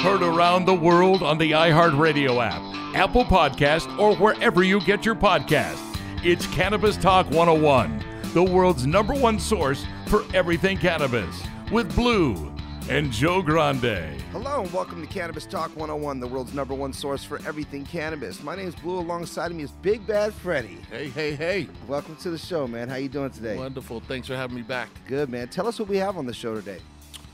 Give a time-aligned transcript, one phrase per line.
[0.00, 2.62] Heard around the world on the iHeartRadio app,
[2.94, 5.80] Apple Podcast, or wherever you get your podcast.
[6.24, 12.54] It's Cannabis Talk 101, the world's number one source for everything cannabis, with Blue
[12.88, 14.22] and Joe Grande.
[14.30, 18.40] Hello and welcome to Cannabis Talk 101, the world's number one source for everything cannabis.
[18.40, 19.00] My name is Blue.
[19.00, 20.78] Alongside of me is Big Bad Freddy.
[20.92, 21.66] Hey, hey, hey.
[21.88, 22.88] Welcome to the show, man.
[22.88, 23.56] How you doing today?
[23.56, 23.98] Wonderful.
[24.00, 24.90] Thanks for having me back.
[25.08, 25.48] Good, man.
[25.48, 26.78] Tell us what we have on the show today.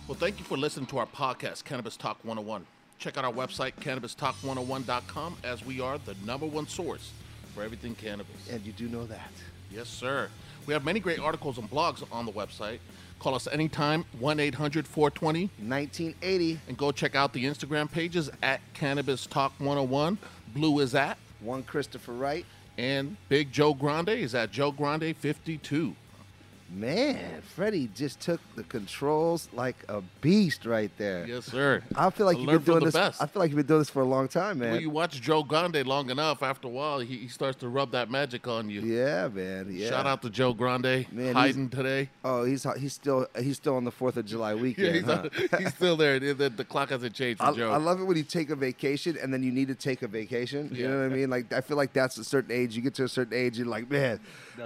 [0.06, 2.66] Well, thank you for listening to our podcast, Cannabis Talk 101.
[2.98, 7.10] Check out our website, cannabistalk101.com, as we are the number one source
[7.54, 8.50] for everything cannabis.
[8.50, 9.30] And you do know that.
[9.70, 10.28] Yes, sir.
[10.66, 12.80] We have many great articles and blogs on the website.
[13.18, 16.60] Call us anytime, 1 800 420 1980.
[16.68, 20.18] And go check out the Instagram pages at Cannabis Talk 101.
[20.52, 21.16] Blue is at.
[21.40, 22.44] One Christopher Wright.
[22.76, 25.96] And Big Joe Grande is at Joe Grande 52.
[26.72, 31.24] Man, Freddie just took the controls like a beast right there.
[31.26, 31.82] Yes, sir.
[31.94, 32.94] I feel like I you've been doing this.
[32.94, 33.22] best.
[33.22, 34.72] I feel like you've been doing this for a long time, man.
[34.72, 37.92] When you watch Joe Grande long enough, after a while, he, he starts to rub
[37.92, 38.80] that magic on you.
[38.80, 39.68] yeah, man.
[39.70, 39.88] Yeah.
[39.90, 40.82] Shout out to Joe Grande
[41.12, 42.08] Man, he's- hiding today.
[42.24, 44.94] Oh, he's he's still he's still on the Fourth of July Yeah, weekend.
[44.96, 45.28] he's, huh?
[45.58, 46.18] he's still there.
[46.18, 47.70] The, the- the clock hasn't changed for I, Joe.
[47.72, 50.08] I love it when you take a vacation and then you need to take a
[50.08, 50.70] vacation.
[50.72, 50.90] You Yeah.
[50.90, 51.30] know what I mean?
[51.30, 52.74] Like I feel like that's a certain age.
[52.74, 54.18] You get to a certain age, you're like, man,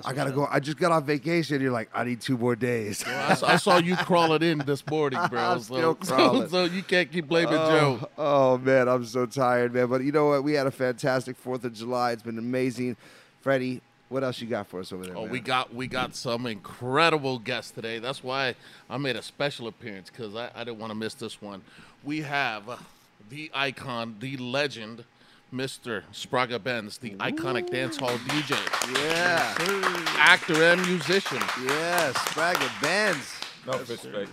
[0.05, 0.47] I gotta go.
[0.51, 1.61] I just got off vacation.
[1.61, 3.05] You're like, I need two more days.
[3.07, 5.41] I saw you crawling in this morning, bro.
[5.53, 6.49] I'm so, still crawling.
[6.49, 8.09] So, you can't keep blaming oh, Joe.
[8.19, 9.87] oh, man, I'm so tired, man.
[9.87, 10.45] But you know what?
[10.45, 12.13] We had a fantastic Fourth of July.
[12.13, 12.97] It's been amazing.
[13.41, 15.17] Freddie, what else you got for us over there?
[15.17, 15.31] Oh, man?
[15.31, 17.99] we got we got some incredible guests today.
[17.99, 18.55] That's why
[18.89, 21.63] I made a special appearance because I, I didn't want to miss this one.
[22.05, 22.83] We have
[23.29, 25.05] the icon, the legend,
[25.53, 26.03] Mr.
[26.13, 28.51] Spragga Benz, the iconic dance hall DJ,
[29.03, 29.55] yeah,
[30.19, 31.39] actor, and musician.
[31.65, 33.35] yeah, Spragga Benz.
[33.67, 34.31] No respect.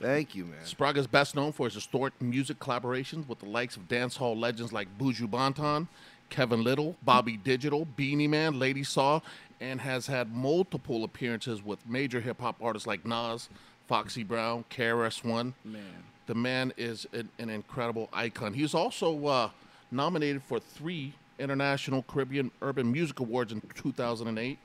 [0.00, 0.64] Thank you, man.
[0.64, 4.36] Sprague is best known for his historic music collaborations with the likes of dance hall
[4.36, 5.86] legends like Buju Banton,
[6.28, 9.20] Kevin Lyttle, Bobby Digital, Beenie Man, Lady Saw,
[9.60, 13.48] and has had multiple appearances with major hip hop artists like Nas,
[13.86, 15.54] Foxy Brown, KRS-One.
[15.64, 15.82] Man,
[16.26, 18.52] the man is an, an incredible icon.
[18.52, 19.50] He's also uh,
[19.94, 24.58] nominated for three International Caribbean Urban Music Awards in 2008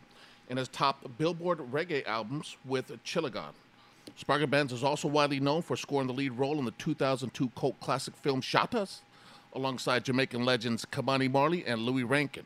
[0.50, 3.54] and has topped Billboard reggae albums with Chiliagon.
[4.20, 7.80] Spragga Benz is also widely known for scoring the lead role in the 2002 cult
[7.80, 9.00] classic film Shottas,
[9.54, 12.46] alongside Jamaican legends Ky-Mani Marley and Louie Rankin.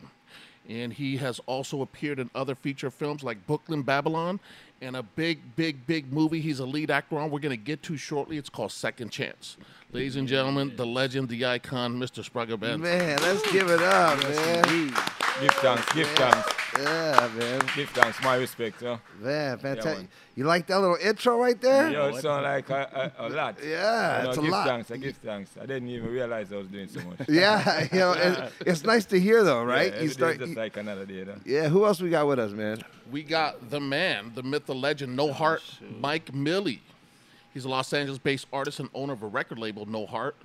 [0.70, 4.40] And he has also appeared in other feature films like Brooklyn Babylon
[4.82, 7.32] and a big, big, big movie he's a lead actor on.
[7.32, 8.38] We're going to get to shortly.
[8.38, 9.58] It's called Second Chance.
[9.92, 12.24] Ladies and gentlemen, the legend, the icon, Mr.
[12.24, 12.82] Sprague Benz.
[12.82, 14.94] Man, let's give it up, man.
[15.42, 17.62] Give thanks, give thanks, Yeah, man.
[17.76, 18.22] give thanks.
[18.24, 18.98] My respect, yeah.
[19.20, 19.98] Man, fantastic.
[19.98, 20.08] man.
[20.36, 21.92] you like that little intro right there?
[21.92, 23.58] Yo, it sound like a, a, a lot.
[23.64, 24.68] Yeah, You know, it's a give lot.
[24.68, 25.52] thanks, I give thanks.
[25.62, 27.20] I didn't even realize I was doing so much.
[27.30, 29.94] Yeah, you know, it's, it's nice to hear though, right?
[29.94, 30.40] Yeah, you start.
[30.40, 31.36] day's just like another day, though.
[31.46, 32.80] yeah, who else we got with us, man?
[33.12, 35.62] we got the man, the myth, the legend, No oh, Heart,
[36.00, 36.82] Mike Millie.
[37.54, 40.36] He's a Los Angeles based artist and owner of a record label, No Heart.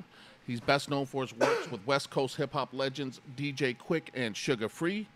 [0.49, 4.35] He's best known for his works with West Coast hip hop legends DJ Quik and
[4.35, 5.07] Suga Free.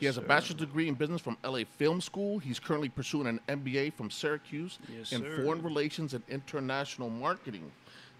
[0.00, 2.40] He has a bachelor's degree in business from LA Film School.
[2.40, 4.80] He's currently pursuing an MBA from Syracuse
[5.12, 7.70] in foreign relations and international marketing.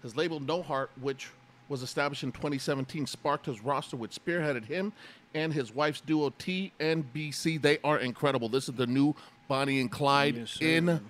[0.01, 1.29] His label No Heart, which
[1.67, 4.93] was established in 2017, sparked his roster, which spearheaded him
[5.33, 7.61] and his wife's duo TNBC.
[7.61, 8.47] They are incredible.
[8.47, 9.13] This is the new
[9.49, 10.37] Bonnie and Clyde.
[10.37, 11.01] Yes, sir.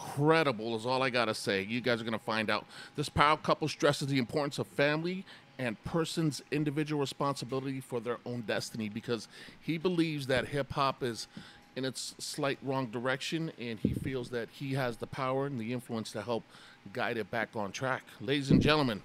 [0.00, 1.62] Incredible is all I gotta say.
[1.62, 2.66] You guys are gonna find out.
[2.96, 5.24] This power couple stresses the importance of family
[5.58, 9.28] and person's individual responsibility for their own destiny because
[9.60, 11.28] he believes that hip hop is
[11.76, 15.72] in its slight wrong direction and he feels that he has the power and the
[15.72, 16.44] influence to help
[16.92, 18.02] guide it back on track.
[18.20, 19.02] Ladies and gentlemen,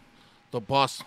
[0.52, 1.04] the boss,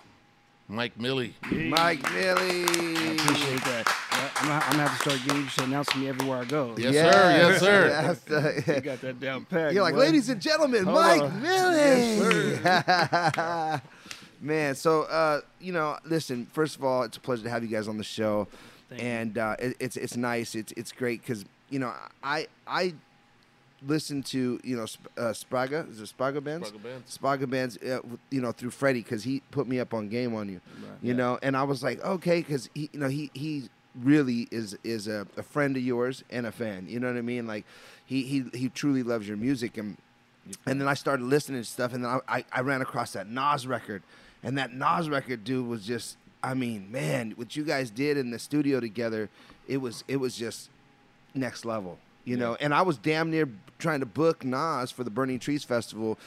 [0.71, 1.33] Mike Millie.
[1.51, 2.63] Mike Millie.
[2.63, 3.95] I Appreciate that.
[4.37, 6.75] I'm, gonna, I'm gonna have to start getting you to announce me everywhere I go.
[6.77, 7.01] Yes, sir.
[7.01, 7.87] Yes, sir.
[8.29, 9.73] Yes, You uh, got that down pat.
[9.73, 10.01] You're like, boy.
[10.01, 11.41] ladies and gentlemen, Hold Mike on.
[11.41, 12.59] Millie.
[14.41, 16.45] Man, so uh, you know, listen.
[16.53, 18.47] First of all, it's a pleasure to have you guys on the show,
[18.89, 20.53] Thank and uh, it, it's it's nice.
[20.55, 21.91] It's it's great because you know
[22.23, 22.93] I I
[23.87, 24.83] listen to you know
[25.17, 27.17] uh, Spragga is it Spragga bands Spragga Bands.
[27.17, 27.99] Spragga bands uh,
[28.29, 30.59] you know through Freddie because he put me up on game on you,
[31.01, 34.77] you know, and I was like okay because he you know he he really is
[34.83, 36.87] is a, a friend of yours and a fan.
[36.87, 37.47] You know what I mean?
[37.47, 37.65] Like
[38.05, 39.97] he he he truly loves your music and.
[40.65, 43.27] And then I started listening to stuff, and then I, I, I ran across that
[43.29, 44.01] Nas record,
[44.41, 48.31] and that Nas record, dude, was just, I mean, man, what you guys did in
[48.31, 49.29] the studio together,
[49.67, 50.71] it was it was just
[51.35, 52.55] next level, you know.
[52.59, 56.19] And I was damn near trying to book Nas for the Burning Trees Festival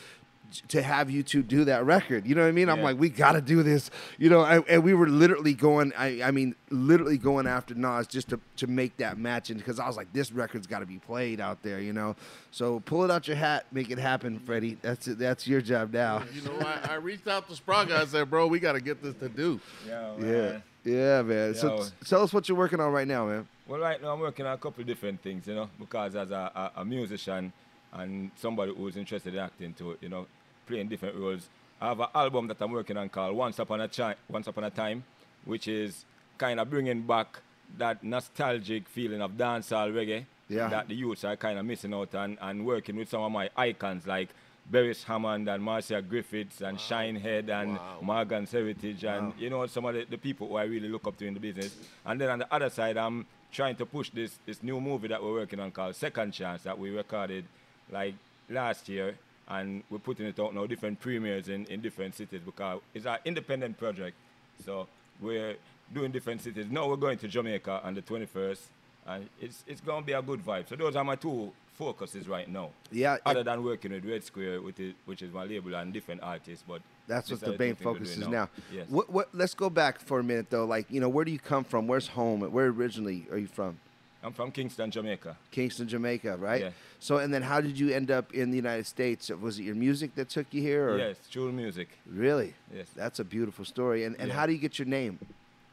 [0.68, 2.26] to have you two do that record.
[2.26, 2.68] You know what I mean?
[2.68, 4.40] I'm like, we got to do this, you know.
[4.40, 8.40] I, and we were literally going, I, I mean, literally going after Nas just to,
[8.56, 11.40] to make that match, and because I was like, this record's got to be played
[11.40, 12.16] out there, you know.
[12.50, 14.76] So pull it out your hat, make it happen, Freddie.
[14.82, 15.18] That's it.
[15.18, 16.22] That's your job now.
[16.34, 17.90] You know, I, I reached out to Sprague.
[17.90, 19.60] I said, bro, we got to get this to do.
[19.86, 20.62] Yeah, Yeah, man.
[20.84, 21.54] Yeah, man.
[21.54, 23.46] So tell us what you're working on right now, man.
[23.66, 26.30] Well, right now I'm working on a couple of different things, you know, because as
[26.30, 27.52] a, a, a musician
[27.92, 30.26] and somebody who's interested in acting to you know,
[30.66, 31.48] playing different roles,
[31.80, 34.64] I have an album that I'm working on called Once Upon a Chi- Once Upon
[34.64, 35.04] a Time,
[35.44, 36.04] which is
[36.38, 37.38] kind of bringing back
[37.78, 40.68] that nostalgic feeling of dancehall reggae Yeah.
[40.68, 43.48] that the youths are kind of missing out on, and working with some of my
[43.56, 44.28] icons like
[44.72, 49.94] Beres Hammond and Marcia Griffiths and Shinehead and Morgan's Heritage and you know some of
[49.94, 51.76] the, the people who I really look up to in the business.
[52.06, 55.22] And then on the other side, I'm trying to push this this new movie that
[55.22, 57.44] we're working on called Second Chance that we recorded
[57.90, 58.14] like
[58.48, 59.14] last year
[59.48, 63.18] and we're putting it out now different premieres in, in different cities because it's an
[63.24, 64.16] independent project.
[64.64, 64.86] So
[65.20, 65.56] we're
[65.92, 66.66] doing different cities.
[66.70, 68.60] Now we're going to Jamaica on the 21st
[69.06, 70.68] and it's it's going to be a good vibe.
[70.68, 71.52] So those are my two
[71.84, 72.70] focuses right now.
[72.90, 76.22] Yeah, Other than working with Red Square, which is, which is my label and different
[76.22, 78.48] artists, but That's what the main two things we're focus is now.
[78.72, 78.86] Yes.
[78.88, 80.64] What, what, let's go back for a minute though.
[80.64, 81.86] Like, you know, where do you come from?
[81.86, 82.40] Where's home?
[82.40, 83.78] Where originally are you from?
[84.24, 85.36] I'm from Kingston, Jamaica.
[85.50, 86.60] Kingston, Jamaica, right?
[86.60, 86.70] Yeah.
[87.00, 89.30] So, and then how did you end up in the United States?
[89.30, 90.90] Was it your music that took you here?
[90.90, 90.98] Or?
[90.98, 91.88] Yes, True Music.
[92.06, 92.54] Really?
[92.72, 92.86] Yes.
[92.94, 94.04] That's a beautiful story.
[94.04, 94.34] And, and Yeah.
[94.36, 95.18] how do you get your name?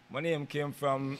[0.10, 1.20] My name came from.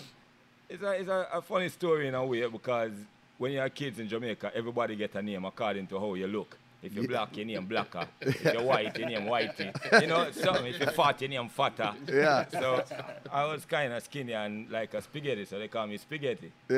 [0.68, 2.94] It's a it's a, a funny story in a way because
[3.40, 6.56] when you're kids in Jamaica, everybody get a name according to how you look.
[6.82, 8.08] If you're black, your name blacker.
[8.22, 10.02] if you're white, your name whitey.
[10.02, 10.66] You know, something.
[10.68, 11.94] If you're fat, your name fatter.
[12.08, 12.46] Yeah.
[12.48, 12.84] So
[13.32, 16.52] I was kind of skinny and like a spaghetti, so they call me spaghetti.
[16.70, 16.78] Yeah,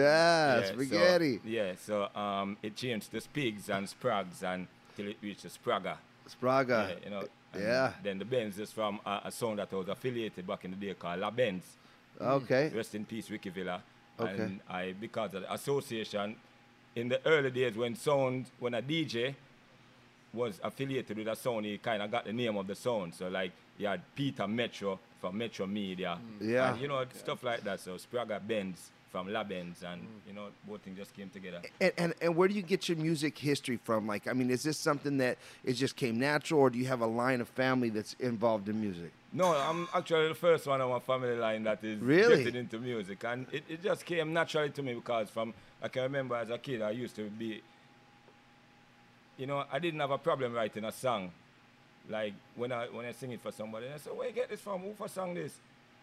[0.61, 1.39] Yeah, so- spaghetti.
[1.45, 4.65] yeah, so um, it changed to Spigs and Sprags and
[4.95, 5.97] till it reached Spragga.
[6.27, 6.89] Spragga.
[6.89, 7.23] Yeah, you know.
[7.55, 7.91] Yeah.
[8.01, 10.77] Then the Benz is from a, a sound that I was affiliated back in the
[10.77, 11.63] day called La Benz.
[12.19, 12.71] Okay.
[12.73, 13.81] Rest in peace, Ricky Villa.
[14.19, 14.31] Okay.
[14.43, 16.35] And I, because of the association,
[16.95, 19.35] in the early days when sound, when a DJ
[20.33, 23.13] was affiliated with a sound, he kind of got the name of the sound.
[23.15, 26.17] So like, you had Peter Metro from Metro Media.
[26.41, 26.49] Mm.
[26.51, 26.71] Yeah.
[26.71, 27.79] And, you know, stuff like that.
[27.79, 30.05] So Spragga Benz from La Benz, and mm.
[30.27, 31.61] you know, both things just came together.
[31.81, 34.07] And, and and where do you get your music history from?
[34.07, 37.01] Like, I mean, is this something that it just came natural, or do you have
[37.01, 39.11] a line of family that's involved in music?
[39.33, 42.43] No, I'm actually the first one on my family line that is Really?
[42.43, 46.03] getting into music, and it, it just came naturally to me because from I can
[46.03, 47.61] remember as a kid I used to be,
[49.37, 51.31] you know, I didn't have a problem writing a song,
[52.09, 54.49] like when I when I sing it for somebody, and I said, where you get
[54.49, 54.81] this from?
[54.81, 55.53] Who for song this?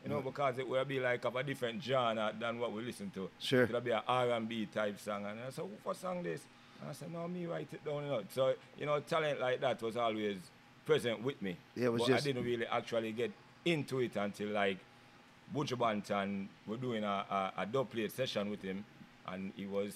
[0.02, 0.24] You know, mm.
[0.24, 3.28] because it will be like of a different genre than what we listen to.
[3.40, 3.64] Sure.
[3.64, 6.40] It will be an R&B type song, and I said, who for song this?
[6.80, 8.04] And I said, no, me write it down.
[8.04, 8.22] You know.
[8.30, 10.38] So you know, talent like that was always
[10.84, 11.56] present with me.
[11.76, 13.30] Yeah, it was but just- I didn't really actually get
[13.64, 14.78] into it until like
[15.54, 18.84] Buju Banton, we're doing a, a, a dub plate session with him,
[19.32, 19.94] and he was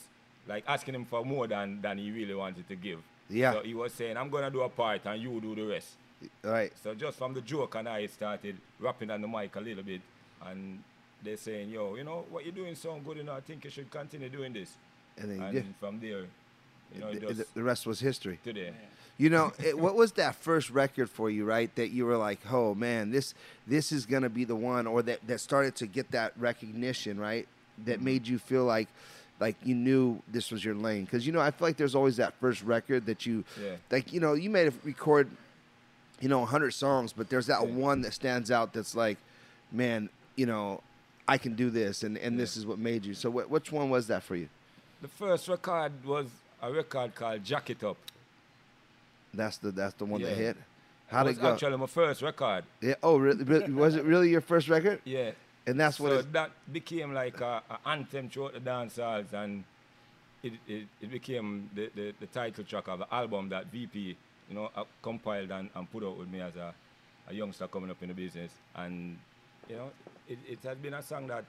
[0.48, 3.00] like asking him for more than, than he really wanted to give.
[3.30, 3.52] Yeah.
[3.52, 5.94] So he was saying, I'm gonna do a part and you do the rest.
[6.42, 6.72] Right.
[6.82, 10.00] So just from the joke and I started rapping on the mic a little bit,
[10.44, 10.78] and
[11.22, 13.38] they're saying, yo, you know what you're doing sound good enough.
[13.38, 14.70] I think you should continue doing this.
[15.18, 15.64] And then and did.
[15.80, 16.24] from there,
[16.94, 18.38] You know, it the, the rest was history.
[18.44, 18.72] today.
[19.18, 21.74] You know, it, what was that first record for you, right?
[21.76, 23.34] That you were like, oh man, this
[23.66, 27.46] this is gonna be the one, or that that started to get that recognition, right?
[27.84, 28.04] That Mm-hmm.
[28.04, 28.88] made you feel like
[29.42, 31.04] like you knew this was your lane.
[31.04, 33.76] Because you know, I feel like there's always that first record that you Yeah.
[33.90, 34.12] like.
[34.12, 35.28] You know, you may have record,
[36.20, 37.74] you know, hundred songs, but there's that Yeah.
[37.90, 38.72] one that stands out.
[38.72, 39.18] That's like,
[39.72, 40.80] man, you know,
[41.28, 43.14] I can do this, and and this is what made you.
[43.14, 44.48] So, wh- which one was that for you?
[45.02, 46.26] The first record was
[46.62, 47.96] a record called Jack It Up.
[49.34, 50.56] That's the that's the one that hit.
[51.08, 51.52] How'd was it go?
[51.52, 52.64] actually my first record.
[52.80, 52.94] Yeah.
[53.02, 53.44] Oh, really?
[53.44, 55.00] really- Was it really your first record?
[55.04, 55.32] Yeah.
[55.66, 59.32] And that's what so it- that became like a, a anthem throughout the dance halls
[59.32, 59.64] and
[60.42, 64.16] it, it, it became the, the, the title track of the album that VP,
[64.48, 66.74] you know, uh, compiled and, and put out with me as a,
[67.28, 68.50] a youngster coming up in the business.
[68.74, 69.16] And,
[69.68, 69.90] you know,
[70.28, 71.44] it, it has been a song that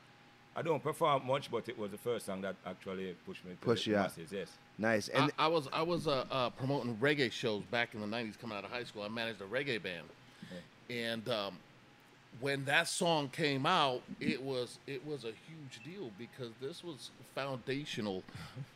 [0.56, 3.58] I don't perform much, but it was the first song that actually pushed me to
[3.58, 4.04] Push the you out.
[4.16, 4.50] masses, yes.
[4.78, 5.08] Nice.
[5.08, 8.38] And I, I was I was uh, uh, promoting reggae shows back in the '90s,
[8.40, 9.02] coming out of high school.
[9.02, 10.06] I managed a reggae band,
[10.92, 11.58] and um,
[12.40, 17.12] when that song came out, it was it was a huge deal because this was
[17.36, 18.24] foundational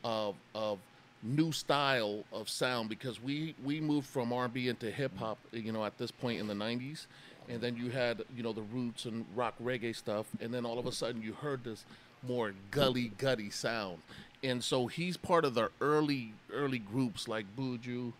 [0.03, 0.79] of of
[1.23, 5.23] new style of sound because we we moved from R&B into hip mm-hmm.
[5.23, 7.07] hop, you know, at this point in the '90s,
[7.49, 10.79] and then you had you know the roots and rock reggae stuff, and then all
[10.79, 11.85] of a sudden you heard this
[12.27, 13.99] more gully gutty sound,
[14.43, 18.13] and so he's part of the early early groups like Buju.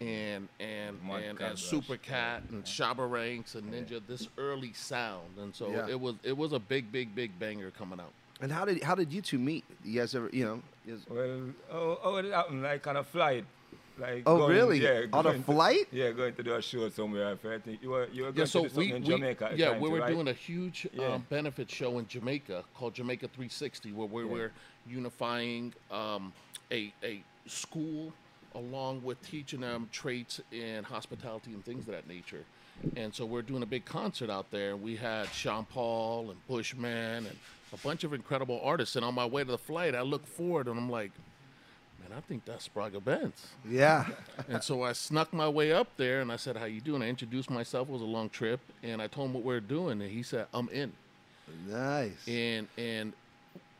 [0.00, 4.72] And and Mud and, Cat and Super Cat and Shabba Ranks and Ninja, this early
[4.72, 5.88] sound, and so Yeah.
[5.88, 8.12] it was it was a big big big banger coming out.
[8.40, 9.64] and how did how did you two meet?
[9.84, 10.62] You guys ever you know?
[10.86, 11.40] is- Well,
[11.72, 13.44] oh, oh, it happened like on a flight.
[13.98, 14.78] Like Oh, going- really?
[14.80, 15.88] Yeah, On a going to- flight?
[15.90, 17.36] yeah, going to do a show somewhere.
[17.44, 19.08] I think you were you were going Yeah, so to do something we, in we
[19.08, 19.54] Jamaica.
[19.56, 20.12] yeah we too, were right?
[20.12, 21.14] doing a huge Yeah.
[21.14, 24.52] um, benefit show in Jamaica called Jamaica 360, where we were
[24.86, 26.32] unifying um,
[26.70, 28.12] a a school
[28.54, 32.44] along with teaching them traits in hospitality and things of that nature.
[32.96, 34.76] And so we're doing a big concert out there.
[34.76, 37.36] We had Sean Paul and Bushman and
[37.72, 38.96] a bunch of incredible artists.
[38.96, 41.10] And on my way to the flight, I look forward and I'm like,
[42.00, 44.06] man, I think that's Spragga Benz Yeah.
[44.48, 47.08] and so I snuck my way up there and I said, "How you doing?" I
[47.08, 47.88] introduced myself.
[47.88, 50.22] It was a long trip, and I told him what we are doing, and he
[50.22, 50.92] said, "I'm in."
[51.68, 52.26] nice.
[52.28, 53.12] And and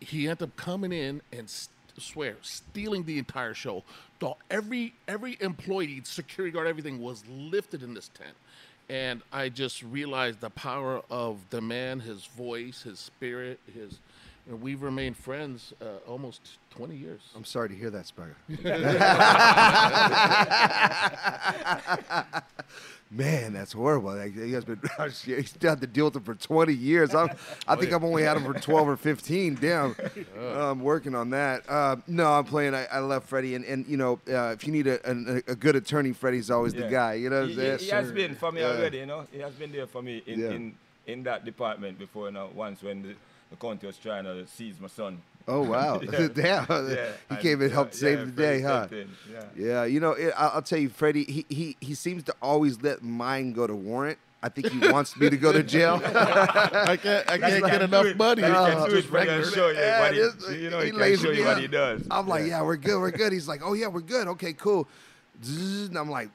[0.00, 3.84] he ended up coming in and st- swear stealing the entire show.
[4.20, 8.34] The, every every employee, security guard, everything was lifted in this tent.
[8.88, 13.98] And I just realized the power of the man, his voice, his spirit, his.
[14.48, 17.20] And we've remained friends uh, almost 20 years.
[17.34, 18.28] I'm sorry to hear that, Sprague.
[23.10, 24.14] Man, that's horrible.
[24.14, 24.80] Like, he has been
[25.24, 27.14] you still have to deal with him for 20 years.
[27.16, 27.30] I'm,
[27.66, 29.56] I think I've only had him for 12 or 15.
[29.60, 29.96] Damn,
[30.38, 31.68] I'm working on that.
[31.68, 32.74] Uh, no, I'm playing.
[32.74, 35.56] I, I love Freddie, and, and you know, uh, if you need a, a, a
[35.56, 37.14] good attorney, Freddie's always the guy.
[37.14, 38.66] You know what he, I'm he, he has been for me Yeah.
[38.68, 39.26] already, you know.
[39.32, 40.50] He has been there for me in, Yeah.
[40.50, 40.74] in,
[41.08, 43.14] in that department before, you know, once when the,
[43.50, 45.20] the county was trying to seize my son.
[45.48, 46.00] Oh wow!
[46.00, 46.28] Yeah.
[46.34, 48.86] Damn, Yeah, he came and uh, helped yeah, save the Freddie day, huh?
[49.32, 49.44] Yeah.
[49.56, 51.24] Yeah, you know, it, I'll, I'll tell you, Freddie.
[51.24, 54.18] He, he he seems to always let mine go to warrant.
[54.40, 56.00] I think he wants me to go to jail.
[56.04, 58.42] I can't, I can't get enough money.
[58.42, 60.92] Like, he can do it for show you Yeah, he, this- you know, he he,
[60.92, 62.06] lays show you what he does.
[62.08, 63.32] I'm like, yeah, we're good, we're good.
[63.32, 64.28] He's like, oh yeah, we're good.
[64.28, 64.86] Okay, cool.
[65.44, 66.30] And I'm like,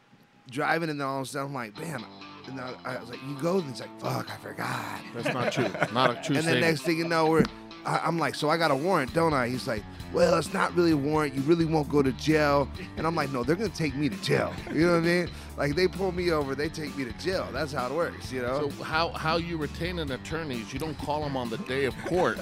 [0.50, 2.04] driving, and then all of a sudden I'm like, bam.
[2.48, 3.60] And I, I was like, you go.
[3.60, 5.00] And he's like, fuck, I forgot.
[5.16, 5.70] That's not true.
[5.94, 6.62] Not a true And then statement.
[6.62, 7.46] next thing you know, we're.
[7.86, 9.48] I, I'm like, so I got a warrant, don't I?
[9.50, 11.34] He's like, well, it's not really a warrant.
[11.34, 12.70] You really won't go to jail.
[12.98, 14.54] And I'm like, no, they're gonna take me to jail.
[14.74, 15.30] You know what I mean?
[15.58, 17.48] Like they pull me over, they take me to jail.
[17.52, 18.70] That's how it works, you know.
[18.70, 21.86] So how how you retain an attorney is you don't call them on the day
[21.86, 22.40] of court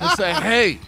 [0.00, 0.78] and say, "Hey,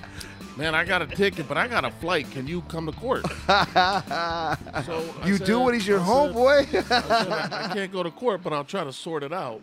[0.56, 2.30] man, I got a ticket, but I got a flight.
[2.30, 3.24] Can you come to court?"
[4.84, 6.66] So you do what he's your homeboy.
[6.74, 9.60] I, said, I can't go to court, but I'll try to sort it out.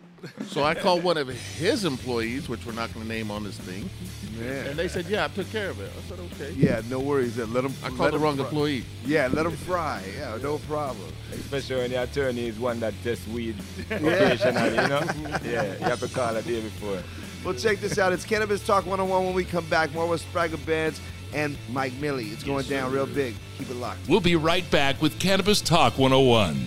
[0.48, 3.58] So I called one of his employees, which we're not going to name on this
[3.58, 3.88] thing,
[4.40, 7.36] and they said, "Yeah, I took care of it." I said, "Okay." yeah, no worries.
[7.36, 7.74] Let them.
[7.82, 8.44] I called the wrong fry.
[8.44, 8.84] employee.
[9.04, 10.02] Yeah, let them fry.
[10.16, 11.12] Yeah, no problem.
[11.32, 13.56] Especially when the attorney is one that tests weed
[13.90, 15.02] occasionally, you know?
[15.44, 17.02] Yeah, you have to call a day before.
[17.44, 18.12] Well, check this out.
[18.12, 19.92] It's Cannabis Talk 101 when we come back.
[19.92, 21.00] More with Spragga Bands
[21.34, 22.26] and Mike Millie.
[22.26, 23.34] It's going down real big.
[23.58, 24.08] Keep it locked.
[24.08, 26.66] We'll be right back with Cannabis Talk 101.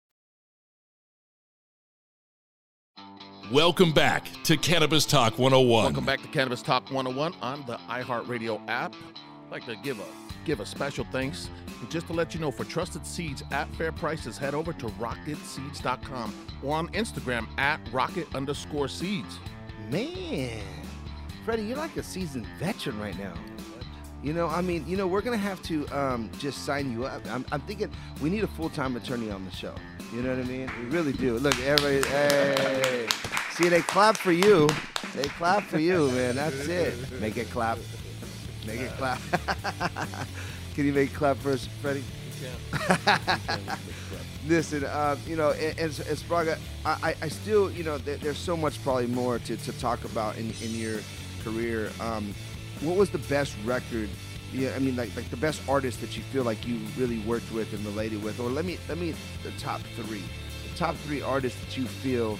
[3.51, 5.83] Welcome back to Cannabis Talk 101.
[5.83, 8.95] Welcome back to Cannabis Talk 101 on the iHeartRadio app.
[8.95, 10.05] I'd like to give a
[10.45, 11.49] give a special thanks
[11.81, 14.85] and just to let you know for trusted seeds at fair prices, head over to
[14.85, 19.37] rocketseeds.com or on Instagram at rocket underscore seeds.
[19.89, 20.63] Man,
[21.43, 23.33] Freddie, you're like a seasoned veteran right now.
[24.23, 27.21] You know, I mean, you know, we're gonna have to um, just sign you up.
[27.29, 29.75] I'm, I'm thinking we need a full-time attorney on the show.
[30.13, 30.69] You know what I mean?
[30.77, 31.37] We really do.
[31.37, 33.07] Look, everybody, hey,
[33.51, 34.67] see, they clap for you.
[35.15, 36.35] They clap for you, man.
[36.35, 37.21] That's it.
[37.21, 37.77] Make it clap.
[38.67, 39.21] Make it clap.
[40.75, 42.03] Can you make clap first, Freddie?
[44.47, 48.57] Listen, uh, you know, and, and Spragga, I, I still, you know, there, there's so
[48.57, 50.99] much probably more to, to talk about in, in your
[51.43, 51.89] career.
[52.01, 52.33] Um,
[52.81, 54.09] what was the best record?
[54.53, 57.51] Yeah, I mean, like like the best artist that you feel like you really worked
[57.53, 60.23] with and related with, or let me let me the top three,
[60.69, 62.37] the top three artists that you feel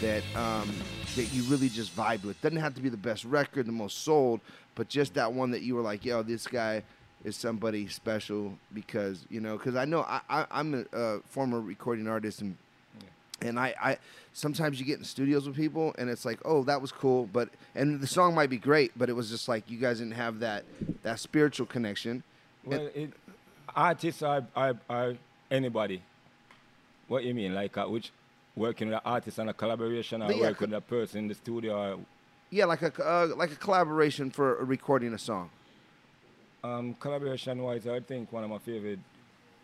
[0.00, 0.70] that um,
[1.16, 2.40] that you really just vibed with.
[2.42, 4.40] Doesn't have to be the best record, the most sold,
[4.74, 6.82] but just that one that you were like, yo, this guy
[7.24, 11.60] is somebody special because you know, because I know I, I I'm a, a former
[11.60, 12.56] recording artist and
[13.42, 13.98] and I, I
[14.32, 17.48] sometimes you get in studios with people and it's like oh that was cool but
[17.74, 20.38] and the song might be great but it was just like you guys didn't have
[20.40, 20.64] that
[21.02, 22.22] that spiritual connection
[22.64, 23.12] Well, it,
[23.74, 25.14] artists are, are, are
[25.50, 26.02] anybody.
[27.08, 27.54] What you mean?
[27.54, 28.12] Like uh, which
[28.56, 31.28] working with an artist on a collaboration or Yeah, work co- with a person in
[31.28, 31.98] the studio or
[32.50, 35.50] yeah like a uh, like a collaboration for recording a song
[36.62, 39.00] Um, collaboration wise, I think one of my favorite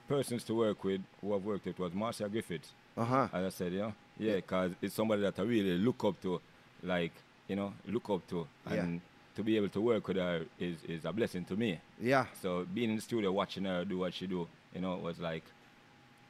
[0.06, 2.72] persons to work with who I've worked with was Marcia Griffiths.
[3.00, 6.40] Uh-huh As I said, know, yeah, because it's somebody that I really look up to,
[6.82, 7.12] like,
[7.48, 8.46] you know, look up to.
[8.70, 8.74] Yeah.
[8.74, 9.00] And
[9.36, 11.80] to be able to work with her is, is a blessing to me.
[12.00, 15.18] yeah So being in the studio, watching her do what she do, you know, was
[15.18, 15.44] like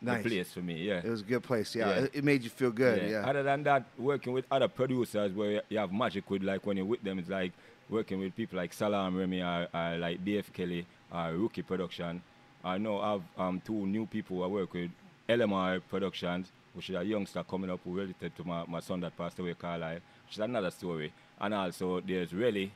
[0.00, 0.98] nice the place for me, yeah.
[0.98, 2.04] it was a good place yeah, Yeah.
[2.04, 5.62] It, it made you feel good yeah, Other than that, working with other producers where
[5.68, 7.52] you have magic with, like when you're with them, it's like
[7.88, 12.22] working with people like Salaam Remi or, or like Dave Kelly or Rookie Production.
[12.62, 14.90] I know I have um, two new people I work with,
[15.28, 19.16] LMR Productions, which is a youngster coming up who related to my, my son that
[19.16, 21.12] passed away, Carlisle, which is another story.
[21.40, 22.70] And also there's really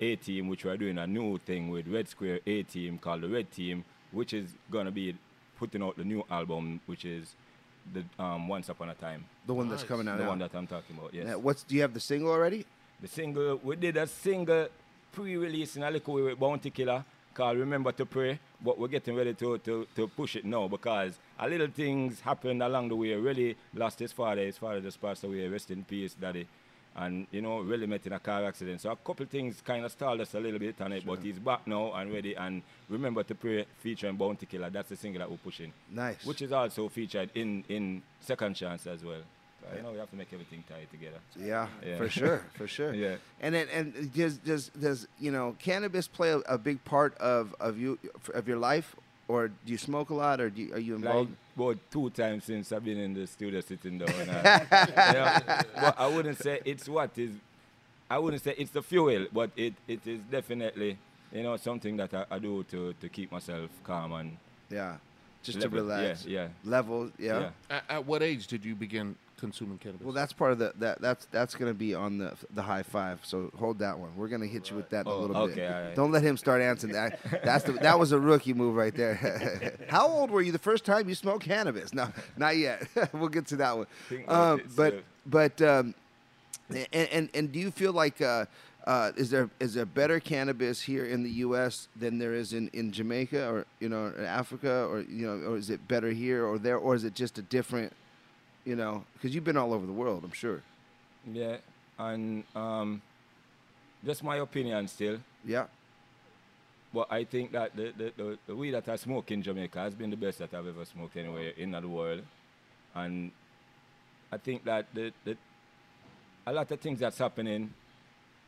[0.00, 3.28] A Team, which we're doing a new thing with Red Square A Team called the
[3.28, 5.14] Red Team, which is gonna be
[5.58, 7.34] putting out the new album, which is
[7.92, 9.24] the um, Once Upon a Time.
[9.46, 10.28] the one that's coming out The now.
[10.30, 11.24] one that I'm talking about, yes.
[11.26, 12.64] Yeah, what's do you have the single already
[13.00, 14.68] The single, we did a single
[15.12, 19.16] pre-release in a little way with Bounty Killer called Remember to Pray, but we're getting
[19.16, 23.14] ready to, to, to push it now because a little things happened along the way.
[23.14, 24.42] Really lost his father.
[24.42, 25.48] His father just passed away.
[25.48, 26.46] Rest in peace, daddy.
[26.94, 28.82] And, you know, really met in a car accident.
[28.82, 31.38] So a couple things kind of stalled us a little bit on it, but he's
[31.38, 32.34] back now and ready.
[32.34, 34.68] And Remember to Pray featuring Bounty Killer.
[34.68, 35.72] That's the single that we're pushing.
[35.90, 39.22] nice Which is also featured in, in Second Chance as well.
[39.76, 41.18] You know, we have to make everything tie together.
[41.38, 41.96] Yeah, Yeah.
[41.98, 42.92] for sure, for sure.
[43.04, 43.16] Yeah.
[43.40, 47.54] And then, and does does does you know cannabis play a, a big part of
[47.60, 47.98] of you
[48.34, 48.94] of your life,
[49.28, 51.30] or do you smoke a lot, or do you, are you Like involved?
[51.56, 54.08] about two times since I've been in the studio sitting down.
[54.10, 54.66] uh,
[55.16, 57.32] yeah, but I wouldn't say it's what is.
[58.10, 60.98] I wouldn't say it's the fuel, but it, it is definitely
[61.32, 64.36] you know something that I, I do to, to keep myself calm and
[64.70, 64.96] yeah,
[65.42, 65.70] just level.
[65.78, 66.24] to relax.
[66.26, 66.48] Yeah, yeah.
[66.64, 67.10] Level.
[67.18, 67.40] Yeah.
[67.40, 67.50] Yeah.
[67.70, 70.02] At, at what age did you begin consuming cannabis?
[70.04, 73.18] Well, that's part of the that that's that's gonna be on the the high five.
[73.24, 74.10] So hold that one.
[74.16, 75.52] We're gonna hit you with that in a Oh, little bit.
[75.58, 75.94] okay, all right.
[75.96, 77.18] Don't let him start answering that.
[77.44, 79.76] That's the, that was a rookie move right there.
[79.88, 81.92] How old were you the first time you smoked cannabis?
[81.92, 82.86] No, not yet.
[83.12, 83.86] we'll get to that one.
[84.28, 85.94] Um, but but um,
[86.70, 88.46] and, and and do you feel like uh,
[88.86, 91.88] uh, is there is there better cannabis here in the U.S.
[91.96, 95.56] than there is in, in Jamaica or you know in Africa or you know or
[95.56, 97.92] is it better here or there or is it just a different
[98.64, 100.62] you know because you've been all over the world I'm sure
[101.32, 101.58] Yeah,
[101.98, 103.00] and um,
[104.04, 105.18] just my opinion still.
[105.44, 105.66] yeah
[106.92, 109.94] But I think that the, the, the, the weed that I smoke in Jamaica has
[109.94, 112.22] been the best that I've ever smoked anywhere in the world.
[112.94, 113.30] And
[114.30, 115.36] I think that the, the,
[116.46, 117.72] a lot of things that's happening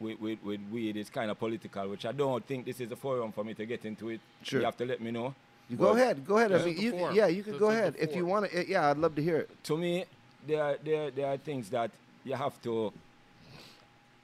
[0.05, 2.97] with, with, with weed is kind of political, which I don't think this is a
[2.97, 4.21] forum for me to get into it.
[4.43, 4.61] Sure.
[4.61, 5.35] You have to let me know.
[5.71, 6.91] you go ahead go ahead I mean, you,
[7.21, 9.39] yeah you can go ahead if you want to eh, yeah I'd love to hear
[9.45, 10.05] it To me,
[10.47, 11.91] there, are- there, there are things that
[12.29, 12.93] you have to,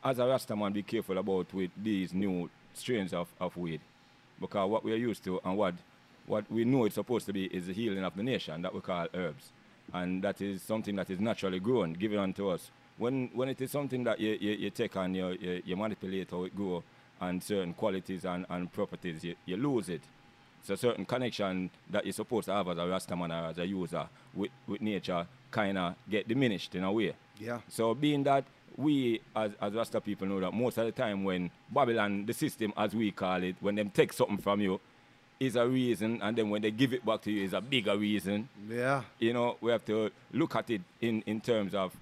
[0.04, 3.80] as a Rastaman, be careful about with these new strains of, of weed.
[4.40, 5.74] Because what we are used to and what,
[6.26, 8.80] what we know it's supposed to be is the healing of the nation that we
[8.80, 9.44] call herbs.
[9.92, 12.70] And that is something that is naturally grown, given unto us.
[13.00, 16.30] When, when it is something that you, you, you take and you, you, you manipulate
[16.30, 16.82] how it go
[17.18, 20.02] and certain qualities and, and properties, you, you lose it.
[20.62, 24.06] So certain connection that you're supposed to have as a Rastaman or as a user
[24.34, 27.14] with, with nature kind of get diminished in a way.
[27.38, 27.60] Yeah.
[27.68, 28.44] So being that
[28.76, 32.74] we as, as Rasta people know that most of the time when Babylon, the system
[32.76, 34.78] as we call it, when them take something from you,
[35.40, 37.96] is a reason, and then when they give it back to you is a bigger
[37.96, 38.46] reason.
[38.68, 41.96] yeah You know, we have to look at it in, in terms of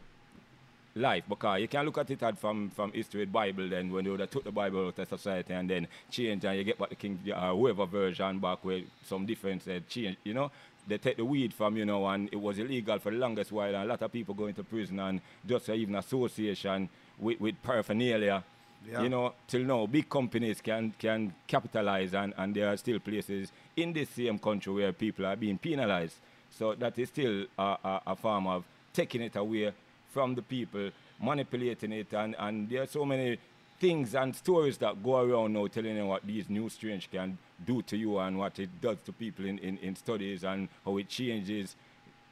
[0.99, 4.21] life because you can look at it from from history Bible then when they would
[4.21, 6.95] have took the Bible out of society and then change and you get back the
[6.97, 10.51] King uh, whoever version back with some difference uh, change you know?
[10.87, 13.75] They take the weed from you know and it was illegal for the longest while
[13.75, 17.55] and a lot of people going to prison and just uh, even association with, with
[17.63, 18.43] paraphernalia
[18.87, 19.03] Yeah.
[19.03, 19.87] you know till now.
[19.87, 24.73] Big companies can can capitalize and, and there are still places in this same country
[24.73, 26.17] where people are being penalized.
[26.51, 29.73] So that is still a, a, a form of taking it away
[30.11, 30.91] from the people,
[31.21, 33.39] manipulating it, and, and there are so many
[33.79, 37.81] things and stories that go around now telling you what these new strains can do
[37.83, 41.09] to you and what it does to people in, in, in studies and how it
[41.09, 41.77] changes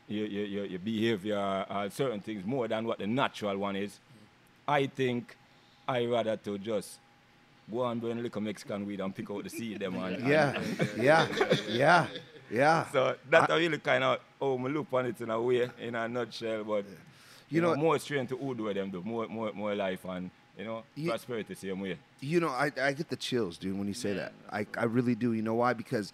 [0.08, 3.98] your, your, your, behavior and certain things more than what the natural one is.
[4.66, 5.36] I think
[5.86, 6.98] I rather to just
[7.70, 10.28] go and burn a little Mexican weed and pick out the seed them and, and-
[10.28, 10.60] yeah
[10.96, 11.26] yeah
[11.68, 12.06] yeah
[12.50, 15.68] yeah so that's a really kind of how I look on it in a way,
[15.80, 16.64] in a nutshell.
[16.64, 16.84] But
[17.48, 20.30] You you, know- know, more strength to Udo them do, more more more life and
[20.58, 21.96] you know Ye- prosperity same way.
[22.20, 24.32] You know, I, I get the chills, dude, when you say that.
[24.50, 25.32] I, I really do.
[25.32, 25.72] You know why?
[25.74, 26.12] Because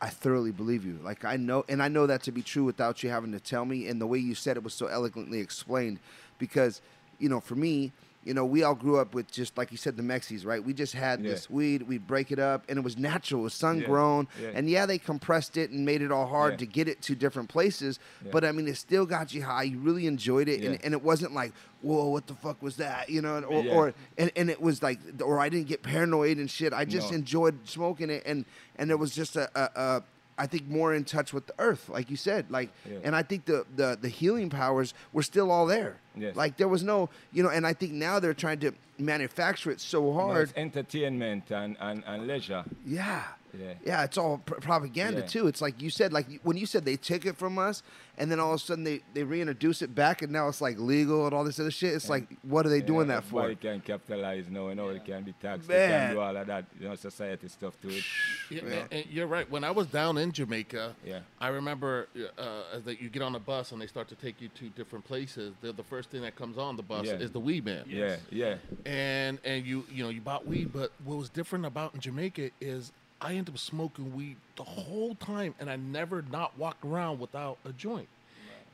[0.00, 0.98] I thoroughly believe you.
[1.02, 3.64] Like I know, and I know that to be true without you having to tell
[3.64, 3.88] me.
[3.88, 5.98] And the way you said it was so eloquently explained.
[6.38, 6.80] Because,
[7.18, 7.92] you know, for me,
[8.24, 10.62] you know, we all grew up with just like you said, the Mexies, right?
[10.64, 11.30] We just had Yeah.
[11.30, 14.26] this weed, we'd break it up, and it was natural, it was sun grown.
[14.40, 14.50] Yeah.
[14.54, 16.56] And yeah, they compressed it and made it all hard Yeah.
[16.58, 17.98] to get it to different places.
[18.24, 18.30] Yeah.
[18.32, 19.64] But I mean, it still got you high.
[19.64, 23.10] You really enjoyed it, and, and it wasn't like, whoa, what the fuck was that?
[23.10, 23.72] You know, or, Yeah.
[23.74, 26.72] or and, and it was like, or I didn't get paranoid and shit.
[26.72, 27.16] I just No.
[27.18, 28.44] enjoyed smoking it, and
[28.76, 30.02] and there was just a, a, a
[30.36, 32.98] I think more in touch with the earth, like you said, like, Yeah.
[33.04, 35.96] and I think the, the the healing powers were still all there.
[36.16, 36.34] Yes.
[36.36, 39.80] Like there was no, you know, and I think now they're trying to manufacture it
[39.80, 40.48] so hard.
[40.48, 42.64] it's entertainment and, and, and leisure.
[42.86, 43.22] Yeah.
[43.58, 43.74] Yeah.
[43.84, 45.26] Yeah, it's all pr- propaganda Yeah.
[45.26, 45.46] too.
[45.46, 47.82] It's like you said, like when you said they took it from us,
[48.16, 50.78] and then all of a sudden they, they reintroduce it back, and now it's like
[50.78, 51.94] legal and all this other shit.
[51.94, 53.42] It's like, what are they doing that for?
[53.42, 56.06] everybody can capitalize now, you know, it can be taxed, they Man.
[56.08, 58.04] can do all of that, you know, society stuff to it.
[58.50, 59.50] Yeah, and- and you're right.
[59.50, 61.20] When I was down in Jamaica, Yeah.
[61.40, 64.48] I remember uh, that you get on a bus and they start to take you
[64.48, 65.54] to different places.
[65.60, 67.14] The, the first thing that comes on the bus Yeah.
[67.14, 67.84] is the weed man.
[67.88, 68.56] Yeah, yeah.
[68.86, 72.50] and and you you know you bought weed, but what was different about in Jamaica
[72.60, 77.20] is I ended up smoking weed the whole time, and I never not walked around
[77.20, 78.08] without a joint.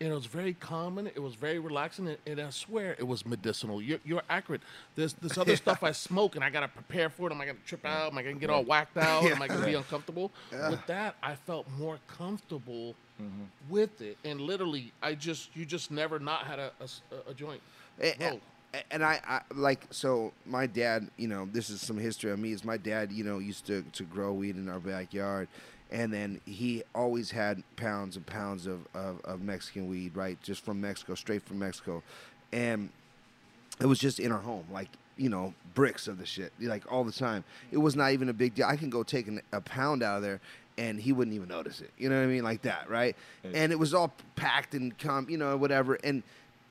[0.01, 1.07] and it was very common.
[1.09, 3.83] It was very relaxing, and, and I swear it was medicinal.
[3.83, 4.63] You're, you're accurate.
[4.97, 7.35] There's this other stuff I smoke, and I gotta prepare for it.
[7.35, 8.11] Am I gonna trip out?
[8.13, 9.25] Am I gonna get all whacked out?
[9.25, 10.33] Am I gonna be uncomfortable?
[10.51, 13.45] With that, I felt more comfortable mm-hmm.
[13.69, 16.73] with it, and literally, I just you just never not had a,
[17.37, 17.61] joint.
[18.01, 18.27] A- No.
[18.29, 18.41] a-
[18.91, 22.53] And I, I like so my dad, you know, this is some history on me.
[22.53, 25.49] Is my dad, you know, used to to grow weed in our backyard,
[25.91, 30.65] and then he always had pounds and pounds of, of, of Mexican weed, right, just
[30.65, 32.03] from Mexico, straight from Mexico,
[32.53, 32.91] and
[33.81, 37.05] it was just in our home, like you know, bricks of the shit, like all
[37.05, 37.45] the time.
[37.73, 38.67] It was not even a big deal.
[38.67, 40.41] I can go take an, a pound out of there,
[40.79, 41.91] and he wouldn't even notice it.
[41.99, 43.15] You know what I mean, like that, right?
[43.53, 45.97] And it was all packed and come, you know, whatever.
[46.03, 46.23] And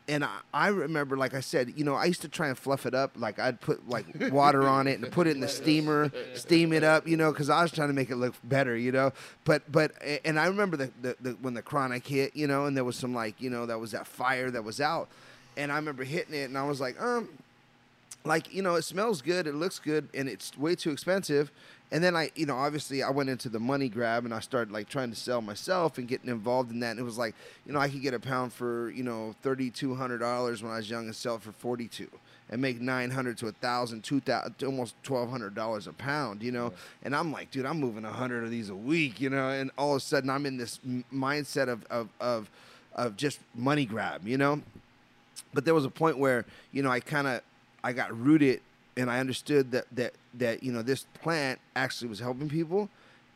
[0.10, 2.86] and I, I remember, like I said, you know, I used to try and fluff
[2.88, 3.12] it up.
[3.16, 6.84] Like I'd put like water on it and put it in the steamer, steam it
[6.84, 9.14] up, you know, because I was trying to make it look better, you know.
[9.46, 9.92] But but
[10.26, 12.96] and I remember the, the, the when the chronic hit, you know, and there was
[12.96, 15.10] some like you know that was that fire that was out,
[15.56, 17.30] and I remember hitting it, and I was like, um,
[18.26, 21.52] like you know it smells good it looks good and it's way too expensive
[21.92, 24.72] and then i you know obviously i went into the money grab and i started
[24.72, 26.92] like trying to sell myself and getting involved in that.
[26.92, 30.62] And it was like you know i could get a pound for you know $3200
[30.62, 32.08] when i was young and sell it for 42
[32.52, 36.74] and make 900 to 1000 2000 almost $1200 a pound you know?
[37.04, 39.50] And i'm like dude i'm moving 100 of these a week you know?
[39.50, 42.50] And all of a sudden i'm in this m- mindset of of of,
[42.96, 44.62] of just money grab you know?
[45.54, 47.42] But there was a point where you know I kind of
[47.84, 48.62] I got rooted
[49.00, 52.90] and I understood that that that you know this plant actually was helping people,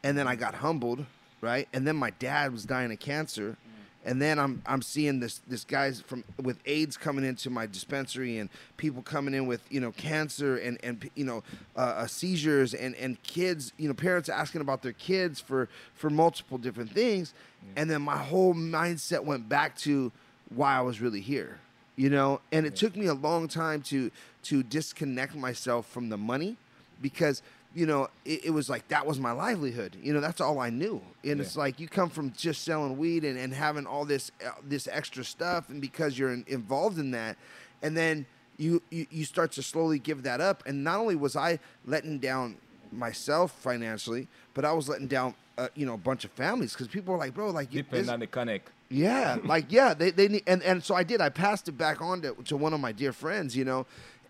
[0.04, 1.06] and then I got humbled,
[1.42, 1.68] right?
[1.74, 3.56] And then my dad was dying of cancer,
[4.04, 8.40] and then I'm I'm seeing this this guys from with AIDS coming into my dispensary
[8.40, 11.44] and people coming in with you know cancer and and you know
[11.78, 16.10] uh, uh, seizures and and kids you know parents asking about their kids for for
[16.10, 17.34] multiple different things,
[17.78, 20.12] and then my whole mindset went back to
[20.54, 21.60] why I was really here
[21.96, 22.42] you know?
[22.52, 24.12] And it took me a long time to
[24.44, 26.58] to disconnect myself from the money
[27.02, 27.42] because
[27.76, 29.96] you know it, it was like that was my livelihood.
[30.02, 31.02] You know that's all i knew.
[31.24, 34.52] And it's like you come from just selling weed and, and having all this uh,
[34.64, 37.38] this extra stuff and because you're in, involved in that.
[37.82, 38.26] And then
[38.58, 40.64] you, you you start to slowly give that up.
[40.68, 42.58] And not only was i letting down
[42.92, 46.88] myself financially but i was letting down uh, you know a bunch of families because
[46.88, 48.70] people were like bro like you- Depend on the connect.
[48.90, 51.20] yeah, like yeah, they they need, and and so I did.
[51.22, 53.86] I passed it back on to, to one of my dear friends, you know,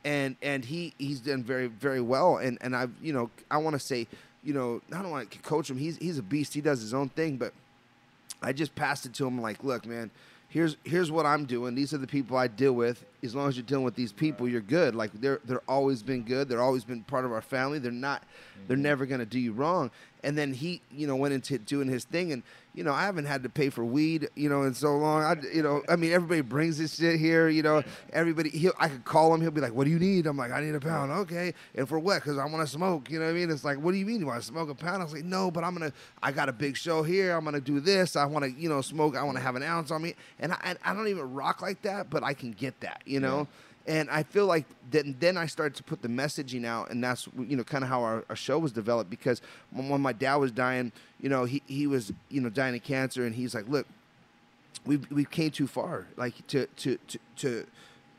[0.06, 3.74] and and he he's done very very well, and and I've you know I want
[3.76, 4.08] to say
[4.44, 5.78] you know I don't want to coach him.
[5.78, 6.54] He's he's a beast.
[6.54, 7.54] He does his own thing, but
[8.42, 10.12] I just passed it to him like, look, man,
[10.50, 11.76] here's here's what I'm doing.
[11.76, 13.04] These are the people I deal with.
[13.24, 14.96] As long as you're dealing with these people, you're good.
[14.96, 16.50] Like they're they're always been good.
[16.50, 17.80] They're always been part of our family.
[17.80, 18.24] They're not.
[18.68, 18.84] They're mm-hmm.
[18.84, 19.92] never gonna do you wrong.
[20.26, 23.26] And then he, you know, went into doing his thing, and you know, I haven't
[23.26, 25.22] had to pay for weed, you know, in so long.
[25.22, 27.84] I, you know, I mean, everybody brings this shit here, you know.
[28.12, 29.42] Everybody, he, I could call him.
[29.42, 31.88] He'll be like, "What do you need?" I'm like, "I need a pound." Okay, and
[31.88, 32.24] for what?
[32.24, 33.12] Because I want to smoke.
[33.12, 33.52] You know what I mean?
[33.52, 34.22] It's like, "What do you mean?
[34.22, 35.94] You want to smoke a pound?" I was like, "No, but I'm gonna.
[36.22, 37.36] I got a big show here.
[37.36, 38.16] I'm gonna do this.
[38.16, 39.16] I want to, you know, smoke.
[39.16, 41.82] I want to have an ounce on me." And I, I don't even rock like
[41.84, 43.48] that, but I can get that, you know.
[43.86, 47.28] And I feel like then then I started to put the messaging out, and that's
[47.38, 49.10] you know kind of how our, our show was developed.
[49.10, 52.76] Because when, when my dad was dying, you know, he he was you know dying
[52.76, 53.86] of cancer, and he's like, "Look,
[54.86, 56.08] we we came too far.
[56.16, 57.66] Like to to to, to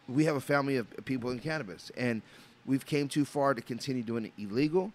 [0.06, 2.20] we have a family of people in cannabis, and
[2.66, 4.92] we've came too far to continue doing it illegal."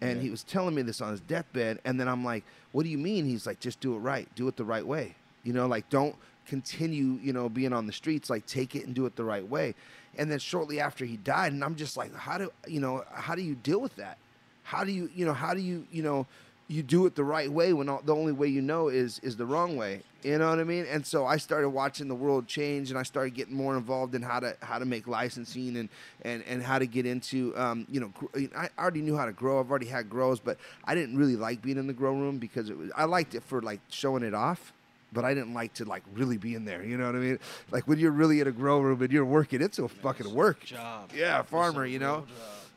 [0.00, 2.88] And he was telling me this on his deathbed, and then I'm like, "What do
[2.88, 4.28] you mean?" He's like, "Just do it right.
[4.34, 5.14] Do it the right way.
[5.44, 8.30] You know, like don't continue, you know, being on the streets.
[8.30, 9.74] Like take it and do it the right way."
[10.18, 13.04] And then shortly after he died, and I'm just like, "How do you know?
[13.12, 14.18] How do you deal with that?
[14.64, 16.26] How do you, you know, how do you, you know?"
[16.72, 19.36] you do it the right way when all, the only way you know is is
[19.36, 20.02] the wrong way.
[20.22, 20.86] You know what I mean?
[20.86, 24.22] And so I started watching the world change, and I started getting more involved in
[24.22, 25.88] how to how to make licensing and
[26.22, 28.12] and and how to get into um, you know
[28.56, 29.60] I already knew how to grow.
[29.60, 32.70] I've already had grows, but I didn't really like being in the grow room because
[32.70, 34.72] it was I liked it for like showing it off.
[35.12, 36.82] But I didn't like to like really be in there.
[36.82, 37.38] You know what I mean?
[37.70, 40.64] Like when you're really in a grow room and you're working, it's a fucking work
[40.64, 41.10] job.
[41.14, 41.84] Yeah, farmer.
[41.84, 42.24] You know.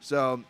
[0.01, 0.43] So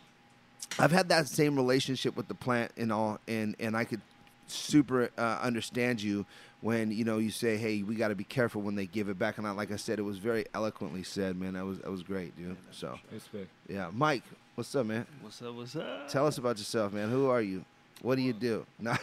[0.78, 4.00] I've had that same relationship with the plant and all, and and I could
[4.48, 6.26] super uh, understand you
[6.60, 9.18] when you know you say, "Hey, we got to be careful when they give it
[9.18, 11.54] back." And I, like I said, it was very eloquently said, man.
[11.54, 12.56] That was that was great, dude.
[12.72, 13.48] So Respect.
[13.68, 15.06] yeah, Mike, what's up, man?
[15.20, 15.54] What's up?
[15.54, 16.08] What's up?
[16.08, 17.10] Tell us about yourself, man.
[17.10, 17.64] Who are you?
[18.02, 18.66] What do you do?
[18.78, 18.94] No,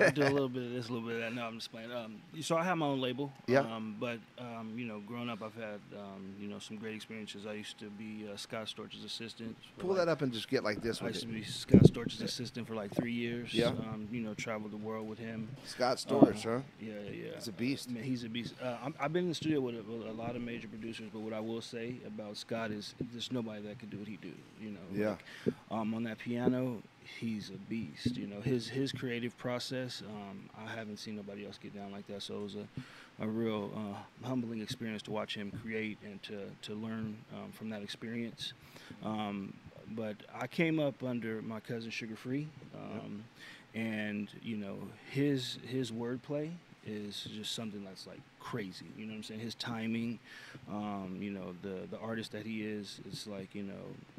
[0.00, 1.34] I do a little bit of this, a little bit of that.
[1.34, 1.90] No, I'm just playing.
[1.92, 3.32] Um, so I have my own label.
[3.48, 3.60] Yeah.
[3.60, 7.44] Um, but um, you know, growing up, I've had um, you know some great experiences.
[7.44, 9.56] I used to be uh, Scott Storch's assistant.
[9.78, 12.22] pull like, that up and just get like this I used to be Scott Storch's
[12.22, 13.52] assistant for like three years.
[13.52, 13.68] Yeah.
[13.68, 15.48] Um, you know, traveled the world with him.
[15.64, 16.60] Scott Storch, Uh, huh?
[16.80, 17.34] Yeah, yeah.
[17.34, 17.90] He's a beast.
[17.90, 18.54] Man, he's a beast.
[18.62, 21.08] Uh, I'm, I've been in the studio with a, with a lot of major producers,
[21.12, 24.16] but what I will say about Scott is there's nobody that can do what he
[24.16, 24.32] do.
[24.60, 24.80] You know.
[24.94, 25.16] Yeah.
[25.44, 26.80] Like, um, on that piano,
[27.18, 28.16] he's a beast.
[28.16, 30.02] You know, his his creative process.
[30.06, 32.22] Um, I haven't seen nobody else get down like that.
[32.22, 36.50] So it was a, a real uh, humbling experience to watch him create and to
[36.62, 38.52] to learn um, from that experience.
[39.04, 39.54] Um,
[39.90, 43.24] but I came up under my cousin Suga Free, um,
[43.74, 44.76] and you know
[45.10, 46.50] his his wordplay
[46.84, 48.86] is just something that's like crazy.
[48.96, 49.40] You know what I'm saying?
[49.40, 50.20] His timing,
[50.70, 53.74] um, you know, the the artist that he is, it's like you know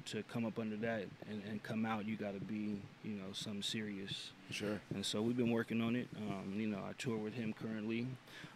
[0.05, 3.31] to come up under that and, and come out, you got to be you know
[3.33, 4.31] some serious.
[4.51, 4.79] Sure.
[4.93, 6.07] And so we've been working on it.
[6.17, 8.07] Um, you know, I tour with him currently.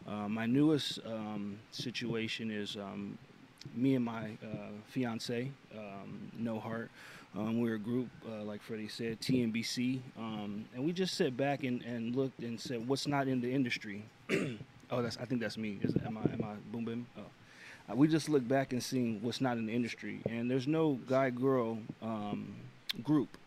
[0.08, 3.18] Uh, my newest um, situation is um,
[3.74, 6.92] me and my uh, fiance, um, No Heart.
[7.34, 11.64] Um, we're a group, uh, like Freddie said, TNBC, um, and we just sat back
[11.64, 14.04] and, and looked and said, "What's not in the industry?"
[14.92, 15.80] oh, that's I think that's me.
[15.82, 17.08] Is, am I am I boom boom?
[17.18, 17.22] Oh.
[17.92, 21.00] Uh, we just look back and seeing what's not in the industry, and there's no
[21.08, 22.54] guy girl um,
[23.04, 23.38] group,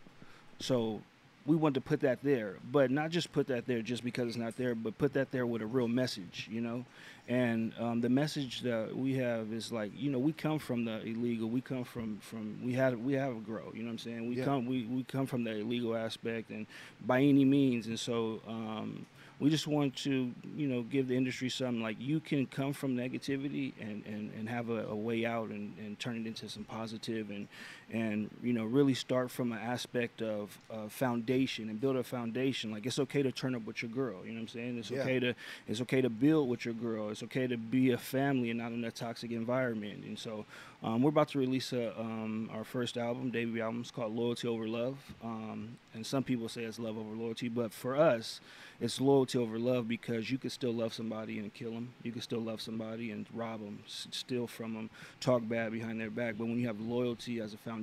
[0.59, 1.01] so
[1.47, 4.37] we want to put that there, but not just put that there just because it's
[4.37, 6.85] not there, but put that there with a real message, you know.
[7.29, 11.01] And um, the message that we have is like, you know, we come from the
[11.07, 11.49] illegal.
[11.49, 13.71] We come from from we had we have a grow.
[13.75, 14.29] You know what I'm saying?
[14.29, 14.45] We Yeah.
[14.45, 16.67] come we, we come from the illegal aspect, and
[17.07, 17.87] by any means.
[17.87, 19.07] And so um,
[19.45, 22.97] we just want to, you know, give the industry something like you can come from
[22.97, 26.65] negativity and, and, and have a, a way out and, and turn it into some
[26.65, 27.47] positive and
[27.93, 32.71] and you know really start from an aspect of uh, foundation and build a foundation.
[32.71, 34.25] Like it's okay to turn up with your girl.
[34.25, 34.79] You know what I'm saying?
[34.79, 35.01] It's Yeah.
[35.03, 35.35] okay to
[35.69, 37.11] it's okay to build with your girl.
[37.11, 40.05] It's okay to be a family and not in a toxic environment.
[40.05, 40.45] And so
[40.83, 43.81] um, we're about to release a, um, our first album, debut album.
[43.81, 44.97] It's called Loyalty Over Love.
[45.23, 48.41] Um, and some people say it's love over loyalty, but for us,
[48.81, 51.91] it's loyalty over love because you can still love somebody and kill them.
[52.03, 56.11] You can still love somebody and rob them, steal from them, talk bad behind their
[56.11, 56.35] back.
[56.37, 57.74] But when you have loyalty as a foundation,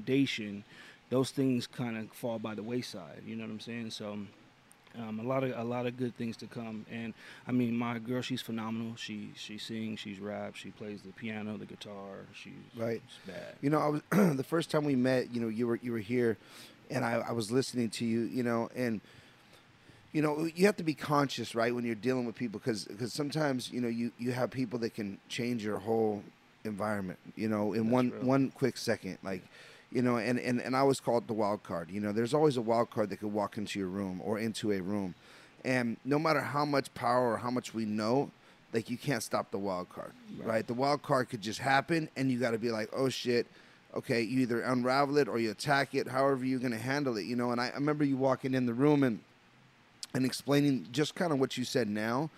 [1.10, 3.22] those things kind of fall by the wayside.
[3.26, 3.92] You know what I'm saying?
[3.92, 4.18] So.
[5.00, 7.14] Um, a lot of a lot of good things to come, and
[7.48, 8.98] I mean, my girl, she's phenomenal.
[8.98, 12.26] She she sings, she's rap, she plays the piano, the guitar.
[12.34, 13.02] She's Right.
[13.08, 13.56] she's bad.
[13.62, 14.02] You know, I was
[14.36, 15.34] the first time we met.
[15.34, 16.36] You know, you were you were here,
[16.90, 18.24] and I, I was listening to you.
[18.24, 19.00] You know, and
[20.12, 23.14] you know you have to be conscious, right, when you're dealing with people, because because
[23.14, 26.22] sometimes you know you you have people that can change your whole
[26.66, 27.20] environment.
[27.38, 28.22] You know, in That's one real.
[28.24, 29.42] one quick second, like.
[29.92, 31.90] You know, and, and, and I always call it the wild card.
[31.92, 34.72] You know, there's always a wild card that could walk into your room or into
[34.72, 35.16] a room.
[35.66, 38.32] And no matter how much power or how much we know,
[38.74, 40.66] like you can't stop the wild card, right?
[40.66, 43.46] The wild card could just happen, and you got to be like, oh shit,
[43.96, 47.36] okay, you either unravel it or you attack it, however you're gonna handle it, you
[47.36, 47.52] know.
[47.52, 49.20] And I, I remember you walking in the room and
[50.14, 52.30] and explaining just kind of what you said now.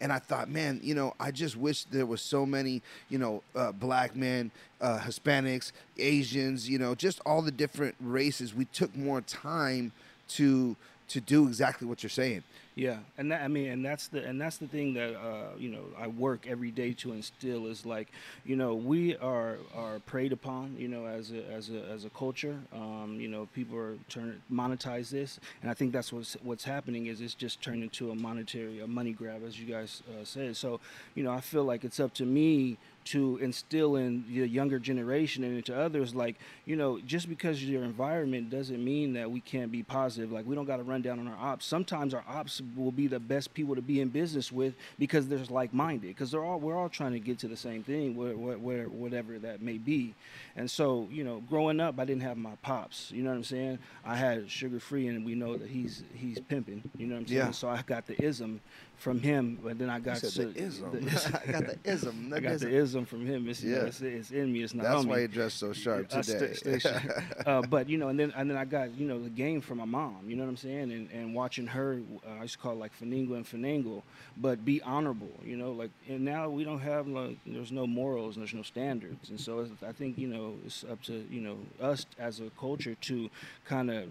[0.00, 3.42] And I thought, man, you know, I just wish there was so many, you know,
[3.54, 8.54] uh, black men, uh, Hispanics, Asians, you know, just all the different races.
[8.54, 9.92] We took more time
[10.28, 10.76] to
[11.08, 12.42] to do exactly what you're saying.
[12.80, 15.68] Yeah, and that I mean, and that's the and that's the thing that uh, you
[15.68, 18.08] know I work every day to instill is like,
[18.46, 22.08] you know, we are are preyed upon, you know, as a as a as a
[22.08, 22.58] culture.
[22.72, 27.08] Um, you know, people are turn monetize this, and I think that's what's what's happening
[27.08, 30.56] is it's just turned into a monetary a money grab, as you guys uh, said.
[30.56, 30.80] So,
[31.14, 35.42] you know, I feel like it's up to me to instill in the younger generation
[35.42, 36.36] and into others like
[36.66, 40.30] you know just because your environment doesn't mean that we can't be positive.
[40.30, 41.64] Like we don't got to run down on our ops.
[41.64, 45.38] Sometimes our ops will be the best people to be in business with because they're
[45.48, 48.58] like-minded because they're all we're all trying to get to the same thing where, where,
[48.58, 50.14] where, whatever that may be.
[50.56, 53.44] And so you know growing up i didn't have my pops you know what i'm
[53.44, 53.78] saying?
[54.04, 57.26] I had Suga Free and we know that he's he's pimping you know what i'm
[57.26, 57.38] saying?
[57.38, 57.50] Yeah.
[57.50, 58.60] so i got the ism
[59.00, 60.92] from him but then i got the ism.
[60.92, 62.32] the- I got the ism.
[62.36, 63.48] I got the ism from him.
[63.48, 63.86] It's, you know, Yeah.
[63.86, 64.62] it's, it's in me.
[64.62, 65.22] It's not That's why me.
[65.22, 66.78] you dress so sharp sta- today.
[66.78, 67.02] sharp.
[67.46, 69.78] uh, but you know, and then and then I got you know the game from
[69.78, 70.28] my mom.
[70.28, 70.92] You know what I'm saying?
[70.92, 74.02] And and watching her, uh, I used to call it like finagle and finagle,
[74.36, 75.32] but be honorable.
[75.44, 78.62] You know, like and now we don't have like there's no morals and there's no
[78.62, 82.50] standards, and so I think you know it's up to you know us as a
[82.60, 83.30] culture to
[83.64, 84.08] kind of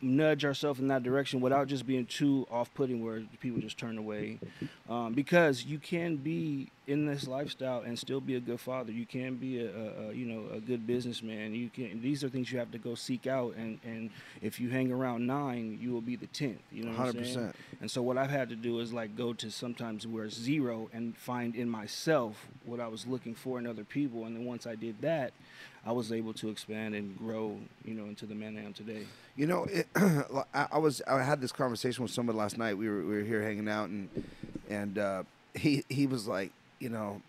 [0.00, 4.38] nudge ourselves in that direction without just being too off-putting where people just turn away.
[4.88, 9.04] Um, because you can be in this lifestyle and still be a good father you
[9.04, 12.52] can be a, a, a, you know a good businessman you can these are things
[12.52, 16.00] you have to go seek out and and if you hang around nine you will
[16.00, 17.52] be the 10th you know 100%.
[17.80, 21.16] And so what I've had to do is like go to sometimes where zero and
[21.16, 24.76] find in myself what I was looking for in other people and then once I
[24.76, 25.32] did that
[25.86, 29.06] I was able to expand and grow, you know, into the man I am today.
[29.36, 29.86] You know, it,
[30.52, 32.76] I, was I had this conversation with someone last night.
[32.76, 34.08] We were we were here hanging out, and
[34.68, 35.22] and uh,
[35.54, 37.20] he he was like, you know,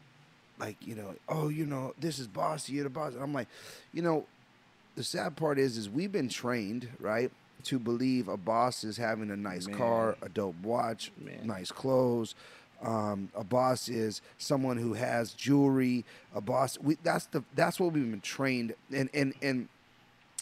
[0.60, 3.14] like you know, oh, you know, this is boss, you're the boss.
[3.14, 3.48] And I'm like,
[3.94, 4.26] you know,
[4.96, 7.32] the sad part is, is we've been trained, right?
[7.66, 9.78] To believe a boss is having a nice Man.
[9.78, 11.46] car, a dope watch, Man.
[11.46, 12.36] nice clothes,
[12.82, 16.06] um, a boss is someone who has jewelry.
[16.36, 18.74] A boss, we, that's the that's what we've been trained.
[18.94, 19.68] And and and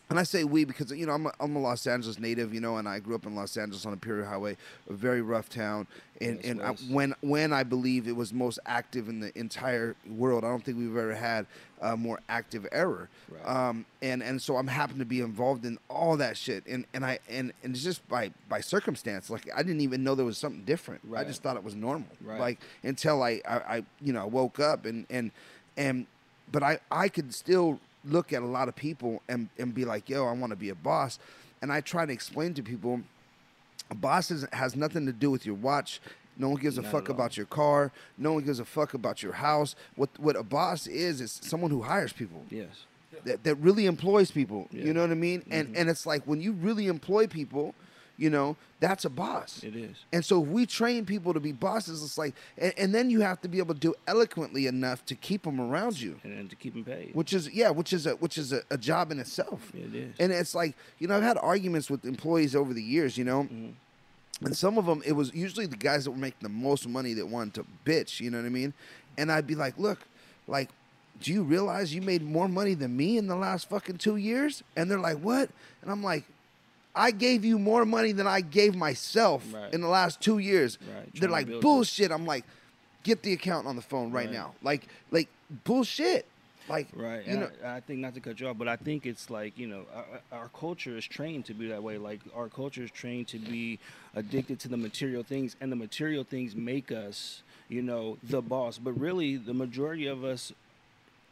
[0.09, 2.61] and I say we because you know I'm a, I'm a Los Angeles native, you
[2.61, 4.55] know, and I grew up in Los Angeles on Imperial Highway,
[4.89, 5.87] a very rough town.
[6.21, 10.43] And and I, when when I believe it was most active in the entire world,
[10.43, 11.47] I don't think we've ever had
[11.81, 13.09] a more active error.
[13.29, 13.47] Right.
[13.47, 16.65] Um, and and so I'm happy to be involved in all that shit.
[16.67, 19.29] And and I and, and it's just by by circumstance.
[19.31, 21.01] Like I didn't even know there was something different.
[21.03, 21.21] Right.
[21.21, 22.09] I just thought it was normal.
[22.23, 22.39] Right.
[22.39, 25.31] Like until I, I I you know woke up and and
[25.75, 26.05] and
[26.51, 30.09] but I I could still look at a lot of people and, and be like,
[30.09, 31.19] yo, I want to be a boss.
[31.61, 33.01] And I try to explain to people
[33.89, 36.01] a boss has nothing to do with your watch.
[36.37, 37.91] No one gives a Not fuck about your car.
[38.17, 39.75] No one gives a fuck about your house.
[39.95, 42.43] What what a boss is is someone who hires people.
[42.49, 42.85] Yes.
[43.23, 44.67] That, that really employs people.
[44.71, 44.85] Yeah.
[44.85, 45.41] You know what I mean?
[45.41, 45.53] Mm-hmm.
[45.53, 47.73] And and it's like when you really employ people,
[48.17, 49.63] you know, that's a boss.
[49.63, 49.97] It is.
[50.13, 53.21] And so if we train people to be bosses, it's like, and, and then you
[53.21, 56.49] have to be able to do eloquently enough to keep them around you, and, and
[56.49, 57.11] to keep them paid.
[57.13, 59.71] Which is yeah, which is a which is a, a, job in itself.
[59.73, 60.15] It is.
[60.19, 63.43] And it's like you know I've had arguments with employees over the years, you know.
[63.43, 63.71] Mm-hmm.
[64.41, 67.13] And some of them, it was usually the guys that were making the most money
[67.13, 68.73] that wanted to bitch, you know what I mean?
[69.17, 69.99] And I'd be like, look,
[70.45, 70.69] like,
[71.21, 74.61] do you realize you made more money than me in the last fucking two years?
[74.75, 75.49] And they're like, what?
[75.81, 76.25] And I'm like,
[76.95, 79.73] I gave you more money than I gave myself right.
[79.73, 80.77] in the last two years.
[80.95, 81.09] Right.
[81.13, 82.11] They're like bullshit.
[82.11, 82.13] It.
[82.13, 82.45] I'm like,
[83.03, 84.53] get the account on the phone right, right, now.
[84.61, 85.29] Like, like
[85.63, 86.25] bullshit.
[86.67, 87.25] Like, right.
[87.27, 89.57] You know, I, I, think not to cut you off, but I think it's like
[89.57, 91.99] you know, our, our, culture is trained to be that way.
[91.99, 93.77] Like, our culture is trained to be
[94.15, 98.79] addicted to the material things, and the material things make us, you know, the boss.
[98.79, 100.53] But really, the majority of us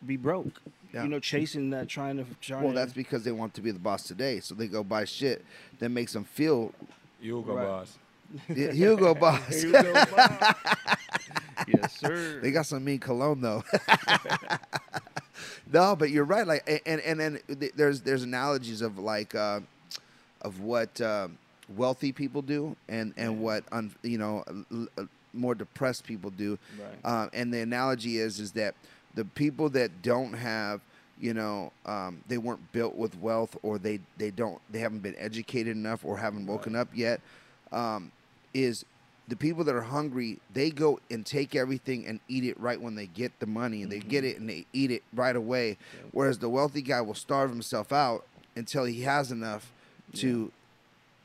[0.05, 0.61] be broke.
[0.93, 1.03] Yeah.
[1.03, 2.25] You know, chasing that, trying to.
[2.41, 5.05] Trying well, that's because they want to be the boss today, so they go buy
[5.05, 5.43] shit
[5.79, 6.73] that makes them feel.
[7.19, 7.65] Hugo right.
[7.65, 7.97] boss.
[8.49, 9.61] Yeah, Hugo boss.
[9.61, 10.55] Hugo boss.
[11.67, 12.39] yes, sir.
[12.41, 13.63] They got some mean cologne though.
[15.71, 16.45] no, but you're right.
[16.47, 17.39] Like, and and then
[17.75, 19.59] there's there's analogies of like uh,
[20.41, 21.27] of what uh,
[21.75, 24.43] wealthy people do and and what un, you know
[25.33, 26.57] more depressed people do.
[26.79, 26.97] Right.
[27.03, 28.75] Uh, and the analogy is is that
[29.16, 30.82] the people that don't have
[31.20, 35.16] you know um, they weren't built with wealth or they they don't they haven't been
[35.18, 36.82] educated enough or haven't woken right.
[36.82, 37.22] up yet
[37.72, 38.11] um,
[38.53, 38.86] is
[39.28, 42.95] the people that are hungry they go and take everything and eat it right when
[42.95, 44.01] they get the money and mm-hmm.
[44.01, 46.09] they get it and they eat it right away yeah.
[46.11, 49.72] whereas the wealthy guy will starve himself out until he has enough
[50.14, 50.51] to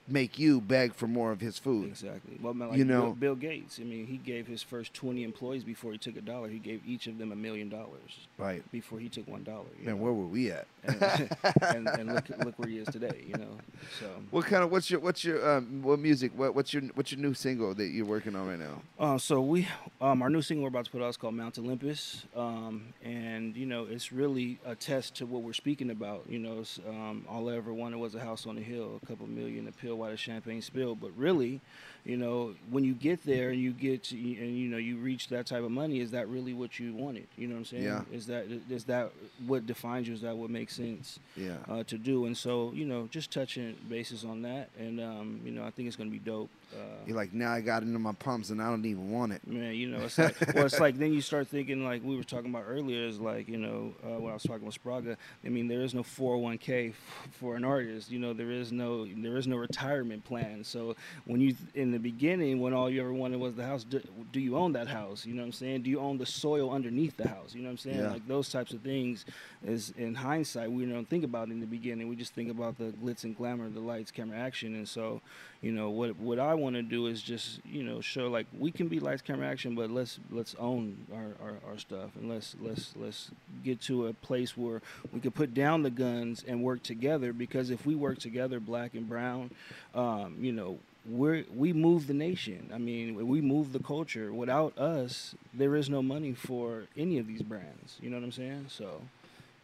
[0.08, 1.88] make you beg for more of his food.
[1.88, 2.38] Exactly.
[2.40, 3.78] Well, like you know, Bill, Bill, Gates.
[3.80, 6.48] I mean, he gave his first twenty employees before he took a dollar.
[6.48, 8.26] He gave each of them a million dollars.
[8.36, 8.62] Right.
[8.70, 9.66] Before he took one dollar.
[9.80, 10.02] Man, know?
[10.02, 10.66] where were we at?
[10.88, 11.30] And,
[11.62, 13.24] and, and, look, look where he is today.
[13.26, 13.58] You know.
[14.00, 14.06] So.
[14.30, 16.32] What kind of what's your what's your um, what music?
[16.34, 18.82] What, what's your what's your new single that you're working on right now?
[18.98, 19.68] Uh, so we
[20.00, 23.56] um, our new single we're about to put out is called Mount Olympus, um, and
[23.56, 26.24] you know it's really a test to what we're speaking about.
[26.28, 29.26] You know, um, all I ever wanted was a house on the hill, a couple
[29.26, 31.00] million, a pill while the champagne spilled.
[31.00, 31.60] But really,
[32.04, 35.28] you know, when you get there and you get to, and you know you reach
[35.28, 37.26] that type of money, is that really what you wanted?
[37.36, 37.82] You know what I'm saying?
[37.84, 38.02] Yeah.
[38.12, 39.12] Is that is that
[39.46, 40.14] what defines you?
[40.14, 41.18] Is that what makes sense?
[41.36, 41.56] Yeah.
[41.68, 45.50] Uh, to do and so you know just touching bases on that, and um, you
[45.50, 46.50] know I think it's gonna be dope.
[46.72, 49.46] Uh, You're like now I got into my pumps and I don't even want it.
[49.46, 52.24] Man, you know it's like well it's like then you start thinking like we were
[52.24, 55.16] talking about earlier is like you know uh, when I was talking with Spragga.
[55.44, 58.10] I mean there is no 401k f- for an artist.
[58.10, 60.64] You know there is no there is no retirement retirement plan.
[60.64, 64.00] So when you in the beginning, when all you ever wanted was the house, do,
[64.32, 65.24] do you own that house?
[65.24, 65.82] You know what I'm saying?
[65.82, 67.54] Do you own the soil underneath the house?
[67.54, 67.98] You know what I'm saying?
[67.98, 68.10] Yeah.
[68.12, 69.24] Like those types of things
[69.64, 72.08] is in hindsight we don't think about in the beginning.
[72.08, 75.20] We just think about the glitz and glamour, the lights, camera, action, and so
[75.60, 78.70] you know what what I want to do is just you know show like we
[78.70, 82.54] can be lights, camera, action, but let's let's own our, our, our stuff and let's
[82.60, 83.30] let's let's
[83.64, 84.80] get to a place where
[85.12, 88.94] we can put down the guns and work together because if we work together, black
[88.94, 89.50] and brown,
[89.94, 90.78] um, you know.
[91.08, 92.70] We're, we move the nation.
[92.74, 94.30] I mean, we move the culture.
[94.30, 97.96] Without us, there is no money for any of these brands.
[98.02, 98.66] You know what I'm saying?
[98.68, 99.00] So,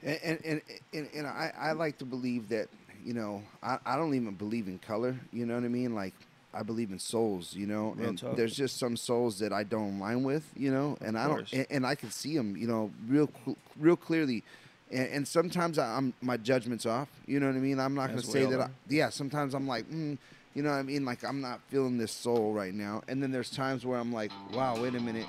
[0.03, 0.63] and and,
[0.95, 2.69] and, and I, I like to believe that
[3.05, 5.17] you know I, I don't even believe in color.
[5.33, 5.95] You know what I mean?
[5.95, 6.15] Like
[6.53, 7.55] I believe in souls.
[7.55, 8.37] You know, Real and talk.
[8.37, 10.49] there's just some souls that I don't align with.
[10.57, 12.57] You know, and I don't and, and I can see them.
[12.57, 13.31] You know, real
[13.79, 14.43] real clearly.
[14.91, 17.09] And, and sometimes I, I'm my judgment's off.
[17.27, 17.81] You know what I mean?
[17.81, 18.61] I'm not going to say that.
[18.61, 20.19] I, yeah, sometimes I'm like, mm,
[20.55, 21.05] you know what I mean?
[21.05, 23.03] Like I'm not feeling this soul right now.
[23.09, 25.27] And then there's times where I'm like, wow, wait a minute.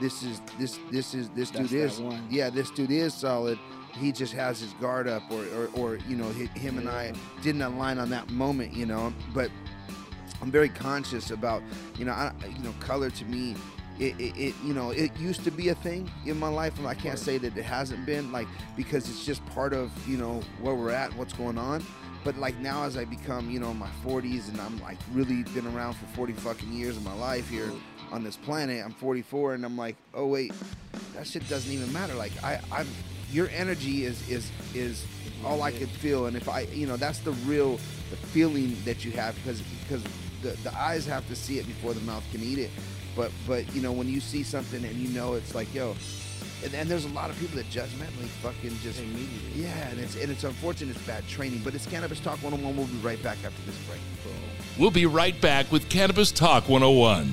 [0.00, 2.00] This is this this is this That's dude is
[2.30, 3.58] yeah this dude is solid.
[3.96, 7.12] He just has his guard up, or or, or you know hi- him and I
[7.42, 9.12] didn't align on that moment, you know.
[9.34, 9.50] But
[10.40, 11.62] I'm very conscious about
[11.96, 13.56] you know I, you know color to me.
[13.98, 16.86] It, it, it you know it used to be a thing in my life and
[16.86, 20.40] I can't say that it hasn't been like because it's just part of you know
[20.60, 21.84] where we're at what's going on
[22.22, 25.42] but like now as I become you know in my 40s and I'm like really
[25.52, 27.72] been around for 40 fucking years of my life here
[28.12, 30.52] on this planet I'm 44 and I'm like oh wait
[31.16, 32.86] that shit doesn't even matter like I I'm
[33.32, 35.04] your energy is is is
[35.44, 37.76] all I could feel and if I you know that's the real
[38.10, 40.02] the feeling that you have because because
[40.42, 42.70] the, the eyes have to see it before the mouth can eat it
[43.14, 45.94] but but you know when you see something and you know it's like yo
[46.64, 49.62] and, and there's a lot of people that judgmentally fucking just Immediately.
[49.62, 52.86] yeah and it's and it's unfortunate it's bad training but it's cannabis talk 101 we'll
[52.86, 54.00] be right back after this break
[54.78, 57.32] We'll be right back with Cannabis Talk 101.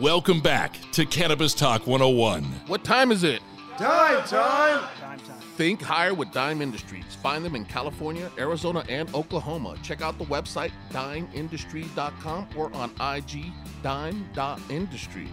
[0.00, 2.44] Welcome back to Cannabis Talk 101.
[2.66, 3.42] What time is it?
[3.76, 5.38] time time Time, time.
[5.56, 7.04] Think higher with Dime Industries.
[7.22, 9.76] Find them in California, Arizona, and Oklahoma.
[9.82, 15.28] Check out the website dimeindustries.com or on IG dime.industries.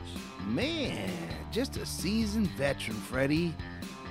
[0.45, 1.09] man
[1.51, 3.55] just a seasoned veteran Freddie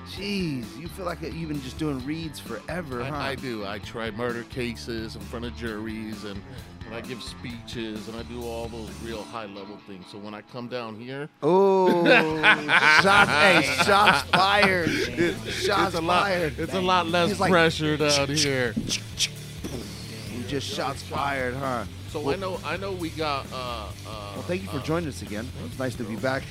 [0.08, 3.66] jeez you feel like you've been just doing reads forever huh I, I do.
[3.66, 6.40] I try murder cases in front of juries and,
[6.88, 10.06] and I give speeches and I do all those real high level things.
[10.10, 12.04] So when I come down here, Oh,
[13.02, 13.30] shots!
[13.30, 14.88] Hey, shots fired!
[14.90, 16.58] Shots it's a lot, fired!
[16.58, 18.74] it's a lot less like- pressure down here.
[20.48, 21.84] Just shots fired, huh?
[22.08, 25.10] So I know I know we got uh uh Well, thank you for uh, joining
[25.10, 25.46] us again.
[25.66, 26.42] It's nice to be back.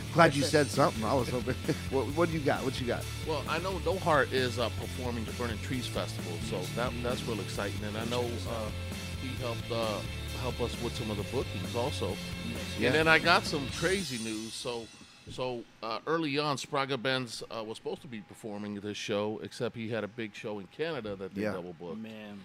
[0.12, 1.04] Glad you said something.
[1.04, 1.54] I was hoping.
[1.90, 2.64] what, what do you got?
[2.64, 3.04] What you got?
[3.28, 7.22] Well, I know No Heart is uh, performing the Burning Trees Festival, so that that's
[7.28, 7.78] real exciting.
[7.86, 8.91] And I know uh,
[9.22, 9.98] he helped uh,
[10.40, 12.16] help us with some of the bookings also.
[12.78, 12.88] Yeah.
[12.88, 14.52] And then I got some crazy news.
[14.52, 14.86] So
[15.30, 19.76] so uh, early on, Spragga Benz uh, was supposed to be performing this show, except
[19.76, 21.52] he had a big show in Canada that they Yeah.
[21.52, 21.98] double booked.
[21.98, 22.40] Man.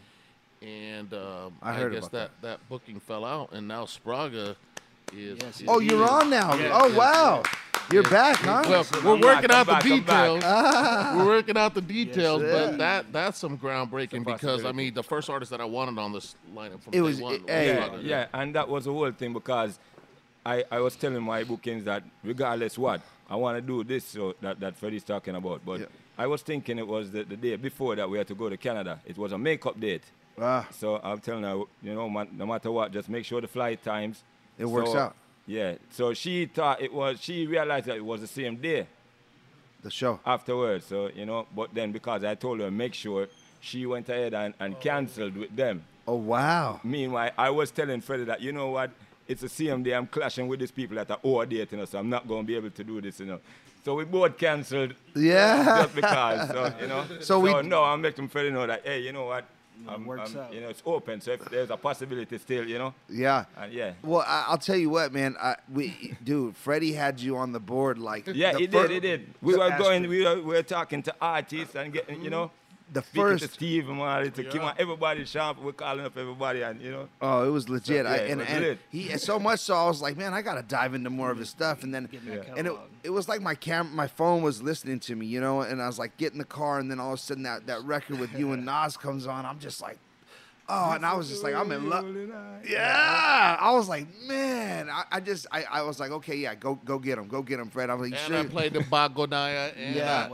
[0.61, 4.55] And um, I I, guess about that, that booking fell out, and now Spragga
[5.13, 5.37] is.
[5.41, 6.55] Yes, is- Oh, you're is- on now.
[6.55, 7.43] Yes, oh yes, wow,
[7.91, 8.63] you're back, huh?
[8.67, 10.33] Well, I'm we're working back, out I'm back, the I'm back.
[10.41, 11.15] details.
[11.17, 12.51] we're working out the details, sir.
[12.69, 16.11] but that that's some groundbreaking because I mean the first artist that I wanted on
[16.11, 17.33] this lineup from It day was- one.
[17.35, 17.67] it- hey.
[17.67, 18.01] yeah, Slugger.
[18.01, 19.79] yeah, and that was the whole thing because
[20.45, 24.33] I, I was telling my bookings that regardless what, I want to do this so
[24.41, 25.65] that, that Freddie's talking about.
[25.65, 25.85] But Yeah.
[26.17, 28.55] I was thinking it was the, the day before that we had to go to
[28.57, 28.99] Canada.
[29.05, 30.03] It was a makeup date.
[30.41, 30.65] Ah.
[30.71, 33.83] So I'm telling her, you know, man, no matter what, just make sure the flight
[33.83, 34.23] times.
[34.57, 35.15] It works So, out.
[35.47, 35.75] Yeah.
[35.91, 38.85] So she thought it was, she realized that it was the same day
[39.81, 40.19] the show.
[40.25, 40.85] afterwards.
[40.85, 43.27] So, you know, but then because I told her, make sure,
[43.61, 44.79] she went ahead and, and oh.
[44.79, 45.83] canceled with them.
[46.07, 46.79] Oh wow.
[46.83, 48.91] Meanwhile, I was telling Freddie that, you know what,
[49.27, 51.99] it's the same day I'm clashing with these people that are over dating us, so
[51.99, 53.39] I'm not going to be able to do this, you know.
[53.83, 55.81] So we both canceled Yeah.
[55.83, 57.05] just because, so, you know.
[57.19, 59.45] So So, we- no, I'm making Freddie know that, hey, you know what,
[59.87, 60.53] I'm, works I'm- out.
[60.53, 63.45] you know, it's open, so if there's a possibility still, you know, Yeah.
[63.57, 63.93] and yeah.
[64.03, 65.35] Well, I, I'll tell you what, man.
[65.41, 68.27] I, we, dude, Freddie had you on the board like.
[68.27, 69.33] Yeah, the he fir- did, he did.
[69.41, 72.51] We were Astro- going, we were, we were talking to artists and getting, you know,
[72.91, 76.79] The first- to Steve and Marley, to Kim, everybody, Shamp, we're calling up everybody, and,
[76.81, 77.09] you know.
[77.21, 78.05] Oh, it was legit.
[78.05, 78.79] So, I, yeah, it and, was and lit.
[78.89, 81.37] he and so much so I was like, man, I gotta dive into more of
[81.37, 81.83] his stuff.
[81.83, 82.73] And then that and it,
[83.03, 85.87] it was like my cam my phone was listening to me, you know, and I
[85.87, 88.19] was like get in the car and then all of a sudden that, that record
[88.19, 89.45] with you and Nas comes on.
[89.45, 89.97] I'm just like
[90.69, 92.05] Oh, and I was just like, I'm in love.
[92.67, 96.75] Yeah, I was like, man, I, I just, I, I was like, okay, yeah, go,
[96.75, 97.89] go get him, go get him, Fred.
[97.89, 98.35] I was like, And.
[98.35, 100.27] I played the Bagonaya, and, uh, Yeah.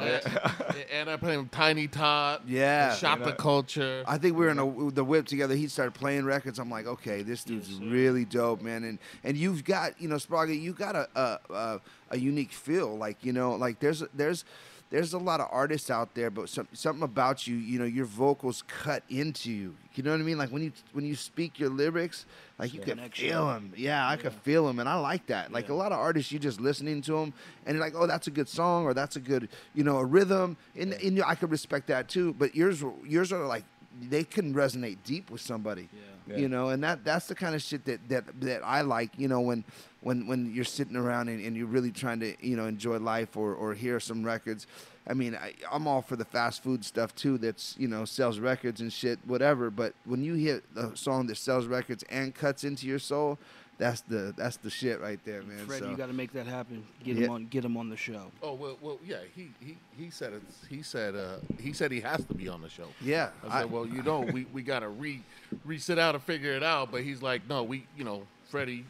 [0.69, 2.95] I, and I played Tiny Tot, Yeah.
[2.95, 4.03] Shop the Culture.
[4.07, 5.53] I think we were in a, the whip together.
[5.55, 6.57] He started playing records.
[6.57, 8.83] I'm like, okay, this dude's really dope, man.
[8.83, 11.81] And and you've got, you know, Spragga, you got a a, a
[12.11, 12.97] a unique feel.
[12.97, 14.45] Like you know, like there's there's
[14.93, 18.05] there's a lot of artists out there, but some, something about you, you know, your
[18.05, 19.75] vocals cut into you.
[19.95, 20.37] You know what I mean?
[20.37, 22.27] Like when you when you speak your lyrics,
[22.59, 23.73] like you can feel them.
[23.75, 25.51] Yeah, I could feel them, and I like that.
[25.51, 27.33] Like a lot of artists, you just listening to them,
[27.65, 30.05] and you're like, oh, that's a good song, or that's a good, you know, a
[30.05, 30.57] rhythm.
[30.75, 32.33] And, and I could respect that too.
[32.33, 33.65] But yours, yours are like
[34.01, 35.89] they can resonate deep with somebody.
[36.27, 36.37] Yeah.
[36.37, 39.11] You know, and that that's the kind of shit that that that I like.
[39.17, 39.65] You know, when
[40.01, 43.35] when when you're sitting around and, and you're really trying to you know enjoy life
[43.35, 44.67] or or hear some records.
[45.05, 47.37] I mean, I, I'm all for the fast food stuff too.
[47.37, 49.69] That's you know sells records and shit, whatever.
[49.69, 53.37] But when you hear a song that sells records and cuts into your soul,
[53.77, 55.65] that's the that's the shit right there, man.
[55.65, 55.89] Fred, so.
[55.89, 56.85] you got to make that happen.
[57.03, 57.25] Get Yeah.
[57.25, 57.45] him on.
[57.47, 58.31] Get him on the show.
[58.41, 59.17] Oh well, well, yeah.
[59.35, 60.41] He he he said it.
[60.69, 62.87] He said uh, he said he has to be on the show.
[63.01, 65.21] Yeah, I I- said, well, you know, we, we gotta re
[65.65, 66.91] re sit out and figure it out.
[66.91, 68.85] But he's like, no, we, you know, Freddie,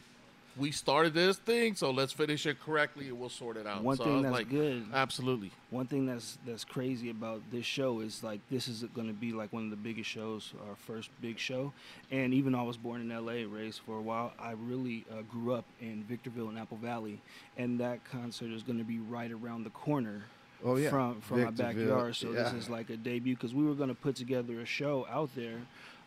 [0.56, 3.82] we started this thing, so let's finish it correctly and we'll sort it out.
[3.82, 5.50] One so thing that's like, good- Absolutely.
[5.70, 9.32] One thing that's that's crazy about this show is like this is going to be
[9.32, 11.72] like one of the biggest shows, our first big show.
[12.10, 15.22] And even though I was born in L.A., raised for a while, I really uh,
[15.22, 17.20] grew up in Victorville and Apple Valley,
[17.56, 20.24] and that concert is going to be right around the corner.
[20.66, 20.88] Oh, yeah.
[20.88, 22.16] from from my backyard.
[22.16, 25.06] So this is like a debut because we were going to put together a show
[25.10, 25.60] out there.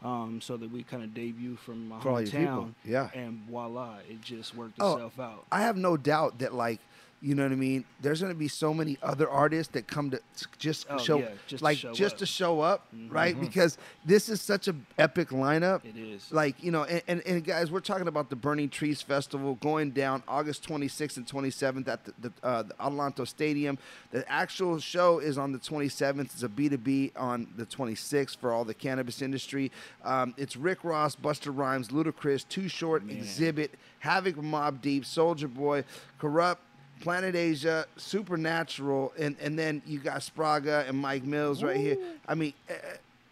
[0.03, 3.09] Um, so that we kind of debut from my For hometown, yeah.
[3.15, 5.45] and voila, it just worked Oh, itself out.
[5.51, 6.79] I have no doubt that like
[7.21, 7.83] you know what I mean.
[8.01, 10.21] There's gonna be so many other artists that come to
[10.59, 12.19] just Oh, show, yeah, just to like show just up.
[12.19, 13.39] to show up, right?
[13.39, 15.83] Because this is such a epic lineup.
[15.83, 16.31] It is.
[16.31, 19.91] Like you know, and, and, and guys, we're talking about the Burning Trees Festival going
[19.91, 23.79] down August 26th and 27th at the, the, uh, the Adelanto Stadium.
[24.11, 26.19] The actual show is on the 27th.
[26.25, 29.71] It's a B2B on the 26th for all the cannabis industry.
[30.03, 35.83] Um, it's Rick Ross, Busta Rhymes, Ludacris, Too Short, Xzibit, Havoc, Mobb Deep, Soulja Boy,
[36.19, 36.57] Kurupt.
[37.01, 41.97] Planet Asia, Supernatural, and, and then you got Spragga and Mike Mills right here.
[42.27, 42.73] I mean, uh,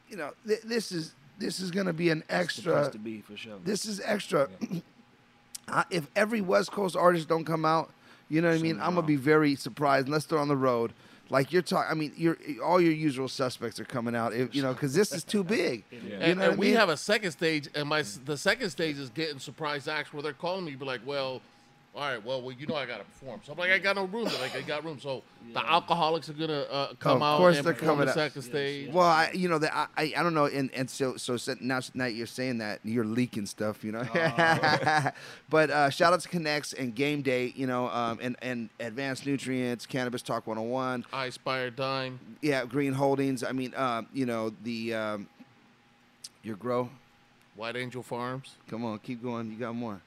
[0.09, 2.89] you know, th- this is this is gonna be an extra.
[2.91, 3.55] to be for sure.
[3.63, 4.47] This is extra.
[5.67, 7.91] Uh, if every West Coast artist don't come out,
[8.29, 8.79] you know what I mean.
[8.79, 10.93] I'm gonna be very surprised unless they're on the road.
[11.31, 14.61] Like you're talking, I mean, you're all your usual suspects are coming out, if, you
[14.61, 15.83] know, because this is too big.
[15.91, 16.75] You know And, I and we mean?
[16.75, 20.33] have a second stage, and my the second stage is getting surprise acts where they're
[20.33, 21.41] calling me, be like, well.
[21.95, 23.39] All right, well, well, you know I gotta perform.
[23.45, 24.25] So I'm like, I got no room.
[24.25, 24.99] They're like, I got room.
[24.99, 25.23] So
[25.53, 28.11] the Alkaholiks are gonna uh, come of out Of course and they're perform coming the
[28.11, 28.15] out.
[28.15, 28.91] second stage.
[28.91, 31.55] Well, I, you know, that I, I, I don't know, and, and so, so so
[31.61, 34.03] now, now you're saying that you're leaking stuff, you know.
[35.49, 39.25] but uh, shout out to Connects and Game Day, you know, um, and and Advanced
[39.25, 42.19] Nutrients, Cannabis Talk 101, I Spire Dime.
[42.41, 43.41] yeah, Green Holdings.
[43.41, 45.27] I mean, um, you know, the um,
[46.43, 46.89] your grow.
[47.55, 48.55] White Angel Farms.
[48.67, 49.49] Come on, keep going.
[49.49, 50.01] You got more.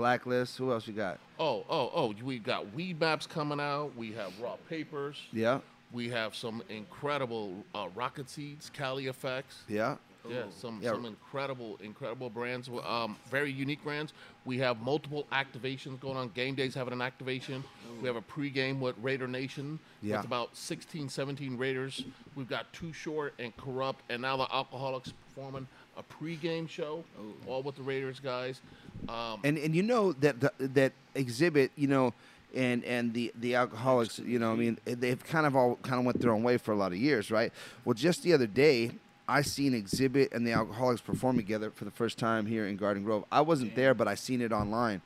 [0.00, 0.56] Blacklist.
[0.56, 1.18] Who else you got?
[1.38, 2.14] Oh, oh, oh!
[2.24, 3.94] We got Weedmaps coming out.
[3.96, 5.16] We have raw papers.
[5.30, 5.60] Yeah,
[5.92, 9.58] We have some incredible uh, rocket seeds, Cali effects.
[9.68, 9.96] yeah.
[10.28, 10.92] Yeah, some Yeah.
[10.92, 12.68] some incredible, incredible brands.
[12.86, 14.12] Um, very unique brands.
[14.44, 16.28] We have multiple activations going on.
[16.30, 17.64] Game Days having an activation.
[18.02, 20.16] We have a pregame with Raider Nation Yeah.
[20.18, 22.04] with about 16, 17 Raiders.
[22.36, 27.02] We've got Too Short and Kurupt, and now the Alkaholiks performing a pregame show,
[27.46, 28.60] all with the Raiders guys.
[29.08, 32.14] Um, and and you know that the, that Xzibit, you know,
[32.54, 36.04] and and the the Alkaholiks, you know, I mean, they've kind of all kind of
[36.04, 37.52] went their own way for a lot of years, right?
[37.84, 38.92] Well, just the other day,
[39.28, 43.04] I seen Xzibit and the Alkaholiks perform together for the first time here in Garden
[43.04, 43.24] Grove.
[43.30, 45.02] I wasn't there, but I seen it online.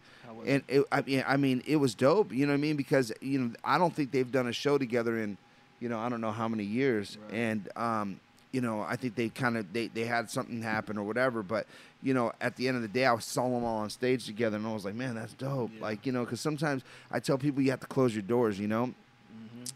[0.47, 2.33] And it, I mean, I mean, it was dope.
[2.33, 2.77] You know what I mean?
[2.77, 5.37] Because you know, I don't think they've done a show together in,
[5.81, 7.19] you know, I don't know how many years.
[7.33, 8.21] And um,
[8.55, 11.43] you know, I think they kind of they, they had something happen or whatever.
[11.43, 11.67] But
[12.05, 14.57] you know, at the end of the day, I saw them all on stage together,
[14.57, 15.73] and I was like, man, that's dope.
[15.81, 18.57] Like you know, because sometimes I tell people you have to close your doors.
[18.57, 18.95] You know,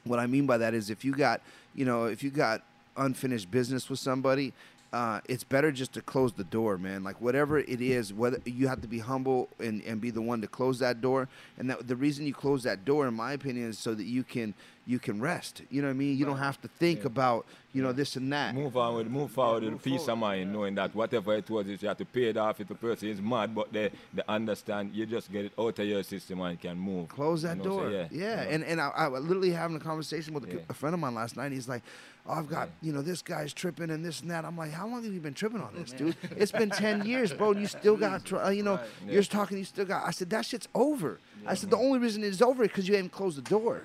[0.05, 1.41] what I mean by that is if you got
[1.75, 2.63] you know if you got
[2.97, 4.53] unfinished business with somebody.
[4.91, 7.05] Uh, it's better just to close the door, man.
[7.05, 10.41] Like whatever it is, whether you have to be humble and, and be the one
[10.41, 11.29] to close that door.
[11.59, 14.25] And that the reason you close that door, in my opinion, is so that you
[14.25, 14.55] can
[14.89, 15.61] you can rest.
[15.71, 16.17] You know what I mean?
[16.17, 18.55] You don't have to think about you know this and that.
[18.55, 21.69] Move on with, move forward with move peace of mind, knowing that whatever it was,
[21.69, 24.23] if you have to pay it off, if the person is mad, but they, they
[24.27, 27.09] understand, you just get it out of your system and can move.
[27.09, 27.91] Close that You know, so door.
[27.91, 28.51] yeah, yeah, you know.
[28.55, 30.61] and and I, I was literally having a conversation with a, Yeah.
[30.71, 31.53] a friend of mine last night.
[31.53, 31.83] He's like,
[32.27, 34.87] "Oh, I've got you know this guy's tripping and this and that." I'm like, "How
[34.89, 36.17] long have you been tripping on this, dude?
[36.35, 37.51] It's been ten years, bro.
[37.53, 39.13] And you still got uh, you know Yeah.
[39.13, 39.59] you're talking.
[39.59, 42.63] You still got." I said, "That shit's over." I said, "The only reason it's over
[42.65, 43.83] is because you haven't closed the door."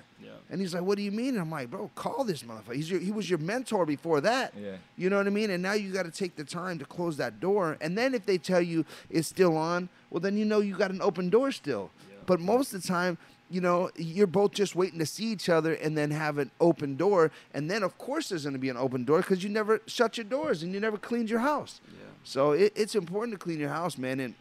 [0.47, 0.53] Yeah.
[0.53, 2.75] And he's like, "What do you mean?" And I'm like, "Bro, call this motherfucker.
[2.75, 4.53] He's your, he was your mentor before that.
[4.59, 4.75] Yeah.
[4.97, 5.49] You know what I mean?
[5.49, 7.77] And now you got to take the time to close that door.
[7.81, 10.91] And then if they tell you it's still on, well, then you know you got
[10.91, 11.89] an open door still.
[12.25, 13.17] But most of the time,
[13.49, 16.95] you know, you're both just waiting to see each other and then have an open
[16.95, 17.31] door.
[17.53, 20.17] And then, of course, there's going to be an open door because you never shut
[20.17, 21.81] your doors and you never cleaned your house.
[22.23, 24.19] So it, it's important to clean your house, man.
[24.21, 24.33] And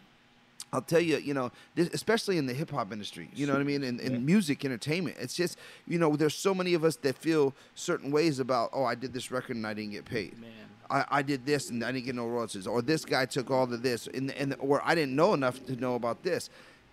[0.72, 3.60] I'll tell you, you know, this, especially in the hip hop industry, you know what
[3.60, 5.16] I mean, in, in music, entertainment.
[5.20, 8.84] It's just, you know, there's so many of us that feel certain ways about, oh,
[8.84, 10.40] I did this record and I didn't get paid.
[10.40, 10.50] Man.
[10.90, 13.64] I, I did this and I didn't get no royalties, or this guy took all
[13.64, 16.50] of this, and, and or I didn't know enough to know about this,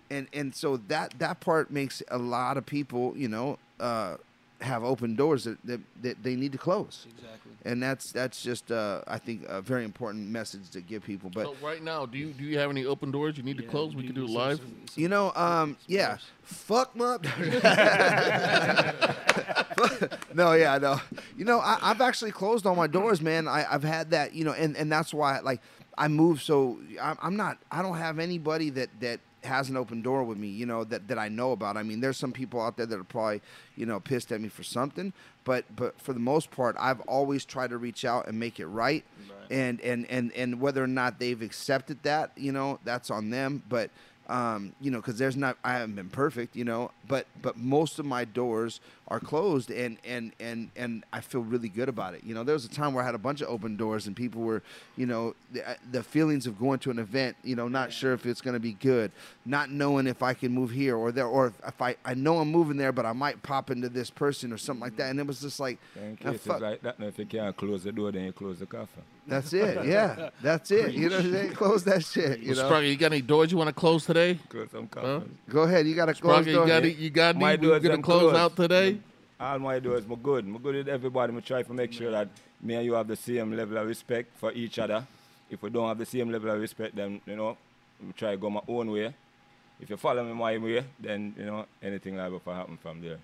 [0.09, 4.15] and and so that that part makes a lot of people, you know, uh,
[4.61, 7.07] have open doors that, that, that they need to close.
[7.09, 7.51] Exactly.
[7.65, 11.29] And that's that's just uh, I think a very important message to give people.
[11.29, 13.63] But so right now, do you do you have any open doors you need to
[13.63, 13.95] close?
[13.95, 14.57] We do can do it live.
[14.57, 17.25] some- some- You know, um, yeah, fuck 'em up.
[20.33, 20.99] no, yeah, no.
[21.37, 23.47] You know, I, I've actually closed all my doors, man.
[23.47, 25.61] I, I've had that, you know, and, and that's why, like,
[25.97, 27.57] I move So I'm, I'm not.
[27.71, 31.07] I don't have anybody that that has an open door with me, you know, that,
[31.07, 31.77] that I know about.
[31.77, 33.41] I mean, there's some people out there that are probably,
[33.75, 35.13] you know, pissed at me for something,
[35.43, 38.67] but but for the most part, I've always tried to reach out and make it
[38.67, 39.03] right.
[39.49, 43.63] And, and and and whether or not they've accepted that, you know, that's on them.
[43.67, 43.89] But
[44.29, 47.97] um, you know, because there's not, I haven't been perfect, you know, but but most
[47.97, 48.79] of my doors
[49.09, 52.21] are closed, and and and and I feel really good about it.
[52.23, 54.15] You know, there was a time where I had a bunch of open doors, and
[54.15, 54.61] people were,
[54.97, 58.13] you know, the, uh, the feelings of going to an event, you know, not sure
[58.13, 59.11] if it's going to be good,
[59.45, 62.37] not knowing if I can move here or there, or if, if I I know
[62.39, 65.19] I'm moving there, but I might pop into this person or something like that, and
[65.19, 66.61] it was just like, In cases fuck.
[66.61, 69.01] like that, if you can't close the door, then you close the coffin.
[69.27, 70.93] that's it, yeah, that's it.
[70.93, 71.51] You know, what I'm saying?
[71.53, 72.39] close that shit.
[72.41, 74.37] You Well, know, Spruggy, you got any doors you want to close today?
[74.49, 75.35] Close some coffins.
[75.49, 76.63] go ahead, you got to close Spruggy, door.
[76.63, 77.57] you got any, you got any?
[77.57, 78.35] We doors gonna close closed.
[78.35, 78.98] out today?
[79.39, 80.45] All my doors, my good.
[80.45, 81.33] My good with everybody.
[81.35, 82.27] I try to make sure that
[82.61, 85.07] me and you have the same level of respect for each other.
[85.49, 87.57] If we don't have the same level of respect, then, you know,
[88.05, 89.13] I try to go my own way.
[89.79, 93.17] If you follow me my way, then, you know, anything liable to happen from there.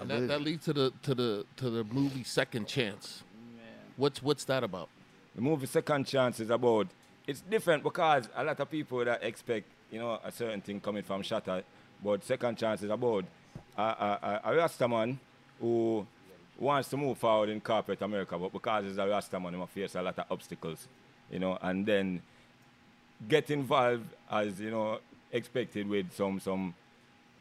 [0.00, 3.22] And that, that leads to the to the to the movie Second Chance.
[3.98, 4.88] What's what's that about?
[5.34, 6.86] The movie Second Chance is about,
[7.26, 11.02] it's different because a lot of people that expect, you know, a certain thing coming
[11.02, 11.62] from Shottas,
[12.02, 13.26] but Second Chance is about
[13.76, 15.18] a, a, a, a Rasta man
[15.60, 16.06] who
[16.58, 19.72] wants to move forward in corporate America, but because he's a Rasta man, he must
[19.72, 20.88] face a lot of obstacles,
[21.30, 22.22] you know, and then
[23.28, 24.98] get involved as, you know,
[25.32, 26.74] expected with some, some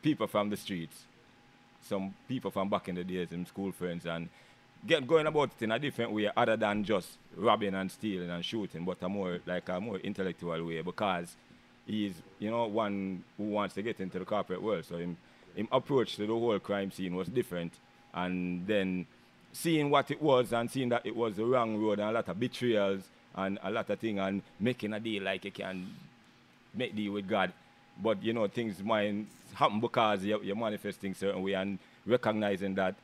[0.02, 1.06] people from the streets
[1.82, 4.30] some people from back in the days, some school friends, and
[4.86, 8.44] get going about it in a different way other than just robbing and stealing and
[8.44, 11.36] shooting, but a more like a more intellectual way because
[11.86, 14.86] he's you know one who wants to get into the corporate world.
[14.86, 15.18] So him
[15.60, 17.74] him approach to the whole crime scene was different,
[18.14, 19.06] and then
[19.52, 22.30] seeing what it was and seeing that it was the wrong road and a lot
[22.30, 23.04] of betrayals
[23.36, 25.88] and a lot of things and making a deal like you can
[26.74, 27.52] make deal with God.
[28.02, 32.96] But you know, things might happen because you're, you're manifesting certain way and recognizing that,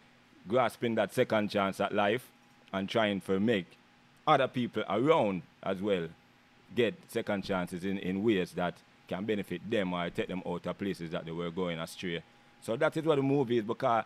[0.48, 2.28] grasping that second chance at life
[2.72, 3.66] and trying to make
[4.28, 6.08] other people around as well
[6.76, 8.76] get second chances in, in ways that
[9.08, 12.22] can benefit them or take them out of places that they were going astray.
[12.66, 14.04] So that is what the movie is because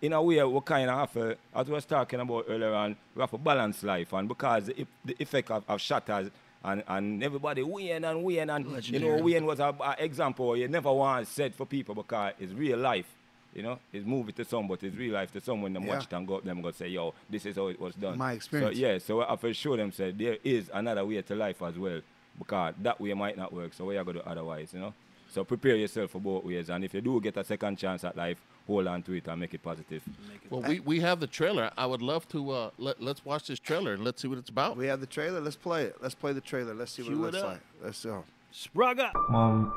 [0.00, 2.96] in a way we kind of have to, as we was talking about earlier on,
[3.16, 6.30] we have to balance life and because the, the effect of, of Shottas
[6.62, 10.92] and, and everybody win and win and you know Wayne was an example you never
[10.92, 13.06] want said for people because it's real life.
[13.54, 15.72] You know, it's movie to some, but it's real life to someone.
[15.72, 15.94] Them Yeah.
[15.94, 18.32] watch it and go them go say, "Yo, this is how it was done." My
[18.34, 18.76] experience.
[18.76, 21.78] So yeah, so I for sure them said there is another way to life as
[21.78, 22.02] well,
[22.38, 23.72] because that way might not work.
[23.72, 24.92] So we you gonna do otherwise, you know?
[25.28, 28.16] So prepare yourself for both ways, and if you do get a second chance at
[28.16, 30.02] life, hold on to it and make it positive.
[30.50, 31.70] Well, we, we have the trailer.
[31.76, 34.48] I would love to uh, let let's watch this trailer and let's see what it's
[34.50, 34.76] about.
[34.76, 35.40] We have the trailer.
[35.40, 35.96] Let's play it.
[36.00, 36.72] Let's play the trailer.
[36.74, 37.48] Let's see what Cue it it looks up.
[37.50, 37.60] like.
[37.82, 38.24] Let's go.
[38.54, 39.10] Spragga.
[39.28, 39.72] Mom,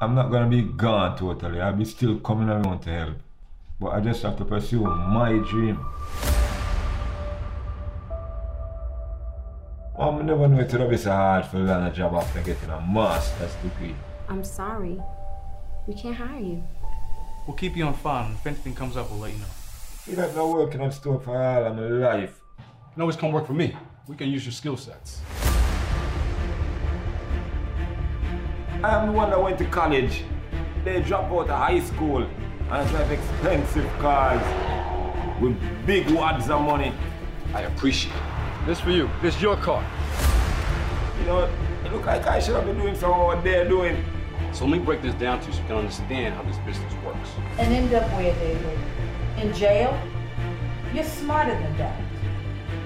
[0.00, 1.60] I'm not gonna be gone totally.
[1.60, 3.16] I'll be still coming around to help.
[3.80, 5.78] But I just have to pursue my dream.
[9.98, 12.70] Mom, I never knew it would be so hard for land a job after getting
[12.70, 13.96] a master's degree.
[14.28, 14.96] I'm sorry.
[15.88, 16.62] We can't hire you.
[17.44, 19.46] We'll keep you on file, and if anything comes up, we'll let you know.
[20.06, 22.40] You have been working on store for all of my life.
[22.58, 23.76] You can always come work for me.
[24.06, 25.20] We can use your skill sets.
[28.84, 30.22] I'm the one that went to college.
[30.84, 36.92] They dropped out of high school and drive expensive cars with big wads of money.
[37.52, 38.37] I appreciate it.
[38.68, 39.08] This for you.
[39.22, 39.82] This your car.
[41.18, 41.50] You know, what?
[41.86, 44.04] it look like I should have been doing some of what they're doing.
[44.52, 46.92] So let me break this down to you so you can understand how this business
[47.02, 47.30] works.
[47.58, 48.78] And end up where, David?
[49.38, 49.98] In jail?
[50.92, 51.98] You're smarter than that.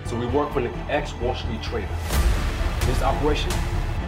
[0.04, 1.88] So we work for an ex-Wall Street trader.
[2.82, 3.52] This operation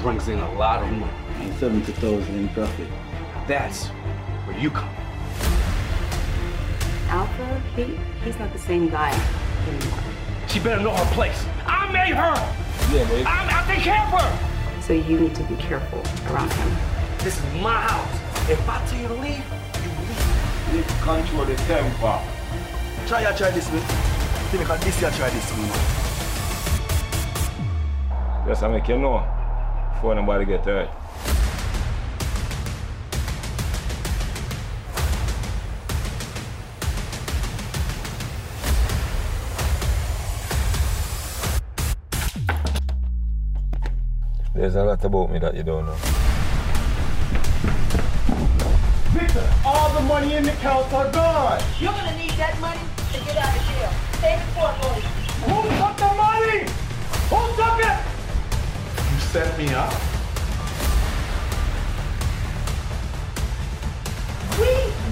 [0.00, 1.12] brings in a lot of money.
[1.40, 2.88] And 70,000 in profit.
[3.48, 3.88] That's
[4.46, 4.94] where you come.
[7.08, 9.10] Alpha, he, he's not the same guy
[9.66, 10.13] anymore.
[10.54, 11.44] She better know her place.
[11.66, 12.34] I made her.
[12.94, 13.26] Yeah, babe.
[13.26, 14.82] I'm out to care for her.
[14.82, 15.98] So you need to be careful
[16.30, 16.76] around him.
[17.18, 18.48] This is my house.
[18.48, 19.42] If I tell you to leave,
[19.82, 20.72] you leave.
[20.72, 22.22] Need to control the temper.
[23.08, 23.80] Try ya try this way.
[24.54, 25.66] Think I this ya try this way.
[28.46, 29.26] Just to make you know
[29.94, 30.88] before nobody get hurt.
[44.54, 45.96] There's a lot about me that you don't know.
[49.10, 51.60] Victor, all the money in the accounts are gone.
[51.80, 52.78] You're gonna need that money
[53.12, 53.90] to get out of jail.
[54.22, 55.02] Take it for it,
[55.42, 56.70] Who took the money?
[57.34, 57.98] Who took it?
[59.10, 59.92] You set me up.
[64.54, 64.70] We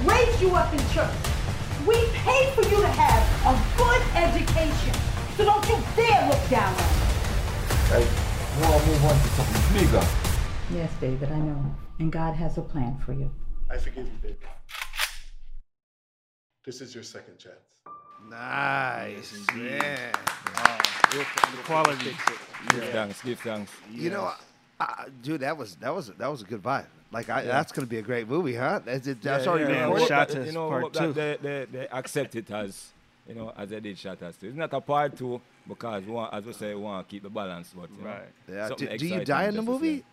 [0.09, 1.11] raised you up in church.
[1.85, 4.95] We paid for you to have a good education.
[5.37, 6.79] So don't you dare look down on
[7.91, 8.32] us.
[8.61, 10.07] Like, more move on to something bigger.
[10.75, 11.75] Yes, David, I know.
[11.99, 13.31] And God has a plan for you.
[13.71, 14.37] I forgive you, baby.
[16.65, 17.57] This is your second chance.
[18.29, 20.13] Nice, man.
[20.57, 20.79] Oh,
[21.13, 22.15] the quality.
[22.71, 23.73] Give thanks, give thanks.
[23.91, 26.87] You know, I, I, dude, that was that was that was a good vibe.
[27.11, 28.81] Like, I, that's gonna be a great movie, huh?
[28.85, 29.85] That's, it, that's Yeah, already yeah, been yeah.
[29.85, 30.01] recorded.
[30.01, 31.13] Hope Shot that, you know, part two.
[31.13, 32.91] that they, they, they accept it as,
[33.29, 34.35] you know, as they did Shottas.
[34.43, 37.23] It's not a part two because, we want, as we say, we want to keep
[37.23, 37.73] the balance.
[37.75, 38.29] But, you know, Right.
[38.49, 38.69] Yeah.
[38.77, 40.05] Do, do you die in the movie?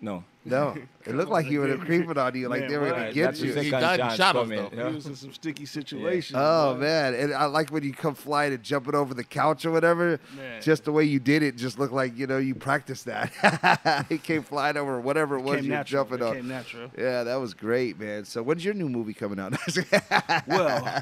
[0.00, 0.24] No.
[0.44, 0.74] No.
[1.06, 3.52] It looked like you were creeping on you, like Man, they were gonna get you.
[3.52, 4.70] the He second died in chance Shottas, though.
[4.70, 4.88] you know?
[4.88, 6.38] He was in some sticky situations.
[6.40, 6.80] Oh boy.
[6.80, 10.18] man, and I like when you come flying and jumping over the couch or whatever.
[10.36, 10.60] Man.
[10.62, 14.06] Just the way you did it, just looked like you know you practiced that.
[14.08, 16.04] he came flying over whatever it was you were natural.
[16.04, 16.34] jumping It on.
[16.36, 16.90] came natural.
[16.98, 18.24] Yeah, that was great, man.
[18.24, 19.54] So when's your new movie coming out?
[20.46, 21.00] Well,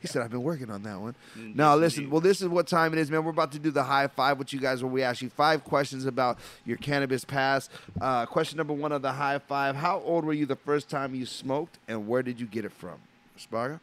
[0.00, 1.14] he said I've been working on that one.
[1.38, 2.04] Mm, No, listen.
[2.04, 2.12] indeed.
[2.12, 3.24] Well, this is what time it is, man.
[3.24, 5.64] We're about to do the high five with you guys, where we ask you five
[5.64, 7.70] questions about your cannabis past.
[8.00, 10.90] Uh, Uh, question number one of the high five: How old were you the first
[10.90, 12.98] time you smoked, and where did you get it from?
[13.38, 13.78] Spragga?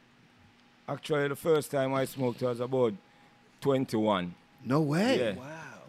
[0.89, 2.93] Actually, the first time I smoked was about
[3.61, 4.35] 21.
[4.65, 5.19] No way.
[5.19, 5.35] Yeah.
[5.35, 5.45] wow.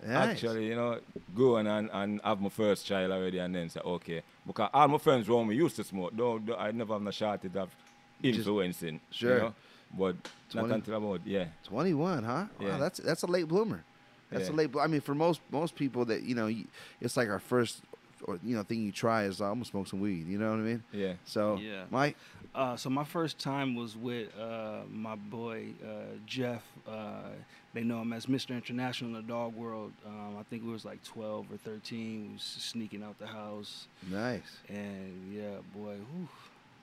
[0.06, 0.28] Nice.
[0.28, 1.00] Actually, you know,
[1.34, 4.22] go and, and have my first child already and then say, okay.
[4.46, 6.12] Because all my friends around me used to smoke.
[6.14, 7.74] Though, though I never have no shortage of
[8.22, 9.00] influencing.
[9.10, 9.34] Sure.
[9.34, 9.54] You know?
[9.98, 10.16] But
[10.50, 11.46] 20 not until about, yeah.
[11.64, 12.44] 21, huh?
[12.60, 13.82] Wow, that's that's a late bloomer.
[14.30, 14.70] That's a late.
[14.80, 16.50] I mean, for most most people that you know,
[17.00, 17.82] it's like our first,
[18.24, 20.26] or you know, thing you try is I'm gonna smoke some weed.
[20.26, 20.82] You know what I mean?
[20.92, 21.14] Yeah.
[21.24, 21.84] So, Yeah.
[21.90, 22.16] Mike,
[22.54, 26.62] Uh, so my first time was with uh, my boy uh, Jeff.
[26.88, 27.28] Uh,
[27.74, 28.50] they know him as Mr.
[28.54, 29.92] International in the dog world.
[30.06, 32.28] Um, I think we was like 12 or 13.
[32.28, 34.56] We was sneaking out the house, nice.
[34.70, 36.28] and yeah, boy, whew,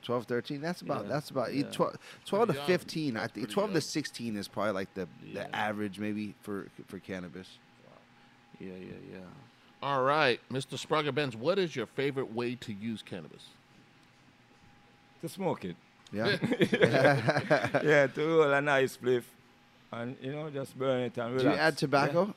[0.02, 0.60] 12, 13.
[0.60, 1.64] That's about Yeah, that's about yeah.
[1.72, 2.66] 12, 12 to young.
[2.66, 3.16] 15.
[3.16, 5.42] I think pretty 12 to 16 is probably like the, Yeah.
[5.48, 7.48] the average maybe for for cannabis.
[8.60, 9.18] Yeah, yeah, yeah.
[9.84, 10.78] All right, Mr.
[10.82, 13.42] Spragga Benz, what is your favorite way to use cannabis?
[15.20, 15.76] To smoke it.
[16.10, 16.38] Yeah.
[17.84, 19.24] yeah, to roll a nice spliff
[19.92, 21.36] and, you know, just burn it and really.
[21.36, 21.60] Do you relax.
[21.60, 22.34] add tobacco?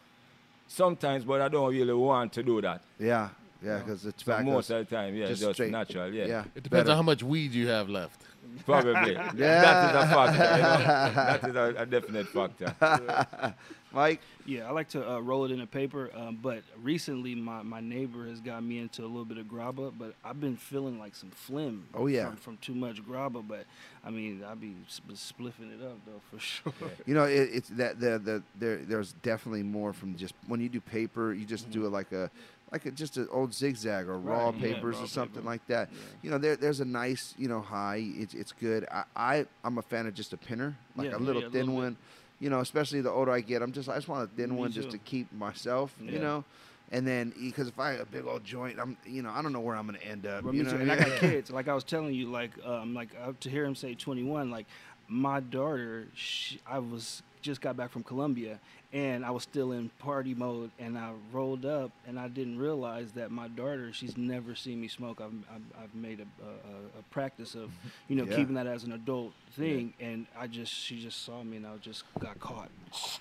[0.67, 2.81] Sometimes, but I don't really want to do that.
[2.99, 3.29] Yeah.
[3.63, 4.43] Yeah, because the So tobacco.
[4.43, 6.25] most of the time, yeah, just, straight- natural, yeah.
[6.25, 6.43] Yeah.
[6.53, 6.91] It depends better.
[6.91, 8.23] on how much weed you have left.
[8.65, 9.15] Probably.
[9.35, 10.57] That is a factor.
[10.57, 11.13] You know?
[11.13, 13.55] That is a, a definite factor.
[13.93, 14.21] Mike?
[14.45, 17.79] Yeah, I like to uh, roll it in a paper, um, but recently my, my
[17.79, 21.15] neighbor has got me into a little bit of grabba, but I've been feeling like
[21.15, 21.87] some phlegm.
[21.93, 22.27] Oh, yeah.
[22.27, 23.45] from, from too much grabba.
[23.47, 23.65] But
[24.03, 26.73] I mean, I'll be sp- spliffing it up though for sure.
[27.05, 30.69] You know, it, it's that the the there there's definitely more from just when you
[30.69, 32.29] do paper, you just do it like a
[32.71, 34.45] like a, just an old zigzag or raw.
[34.49, 35.45] Right, yeah, papers raw or something paper.
[35.45, 35.89] like that.
[36.21, 38.03] You know, there there's a nice you know high.
[38.15, 38.85] It's it's good.
[38.91, 41.51] I, I I'm a fan of just a pinner, like Yeah, a little yeah, a
[41.51, 41.83] thin little bit.
[41.83, 41.97] one.
[42.39, 44.57] You know, especially the older I get, I'm just I just want a thin Me
[44.57, 45.93] one just to keep myself.
[46.01, 46.43] You know.
[46.89, 49.51] And then, because if I have a big old joint, I'm, you know, I don't
[49.51, 50.45] know where I'm gonna end up.
[50.45, 51.51] Well, you know And I got kids.
[51.51, 54.67] Like I was telling you, like um, like uh, to hear him say 21, like
[55.09, 58.59] my daughter, she, I was just got back from Colombia,
[58.93, 63.11] and I was still in party mode, and I rolled up, and I didn't realize
[63.13, 65.19] that my daughter, she's never seen me smoke.
[65.21, 67.71] I've I've, I've made a, a, a practice of,
[68.07, 68.35] you know, Yeah.
[68.37, 71.75] keeping that as an adult thing, and I just she just saw me, and I
[71.81, 72.69] just got caught.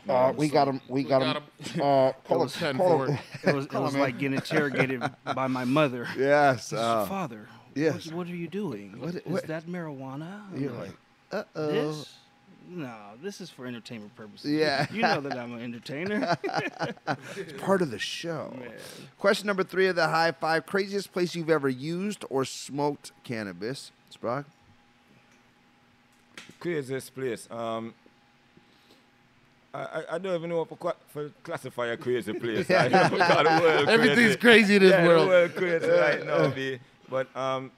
[0.08, 0.80] Uh, we got him.
[0.88, 1.42] We got him.
[1.82, 2.76] Uh, It was, him.
[2.78, 3.18] Call him.
[3.44, 4.20] it was, it was him, like man.
[4.20, 5.02] getting interrogated
[5.34, 6.06] by my mother.
[6.16, 6.72] Yes.
[6.72, 7.48] Uh, father.
[7.74, 8.06] yes.
[8.06, 9.00] What, what are you doing?
[9.00, 10.40] What- Is what- that marijuana?
[10.58, 10.92] You're like,
[11.32, 12.04] uh oh.
[12.68, 12.76] This?
[12.76, 14.50] No, this is for entertainment purposes.
[14.50, 14.86] Yeah.
[14.92, 16.36] You know that I'm an entertainer.
[17.36, 18.52] It's part of the show.
[19.18, 23.92] Question number three of the high five: craziest place you've ever used or smoked cannabis.
[24.12, 24.46] Spragga?
[26.58, 27.48] Craziest place.
[27.50, 27.94] Um,
[29.74, 32.70] I, I, I don't even know what to qua- for classify a crazy place.
[32.70, 33.08] I Yeah.
[33.08, 35.22] forgot the word Everything's crazy in this yeah, world.
[35.24, 36.78] The world crazy right now, B.
[37.10, 37.70] But um,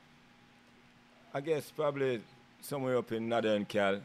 [1.35, 2.21] I guess probably
[2.61, 4.01] somewhere up in Northern Cal.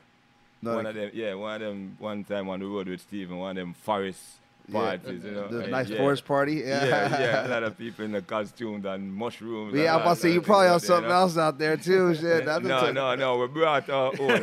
[0.63, 1.95] Northern One of them, yeah, one of them.
[1.99, 4.21] One time on the road with Stephen, one of them forest
[4.69, 5.47] Yeah, parties, you know.
[5.49, 5.97] the and nice yeah.
[5.97, 6.53] forest party?
[6.65, 7.19] Yeah, Yeah.
[7.19, 9.73] yeah, a lot of people in the costumes and mushrooms.
[9.73, 11.21] Yeah, and I'm about to say you probably out have there, something you know.
[11.21, 12.15] else out there too.
[12.21, 13.37] Shit, that's no, a- no, no.
[13.41, 14.33] We brought our own.
[14.33, 14.39] we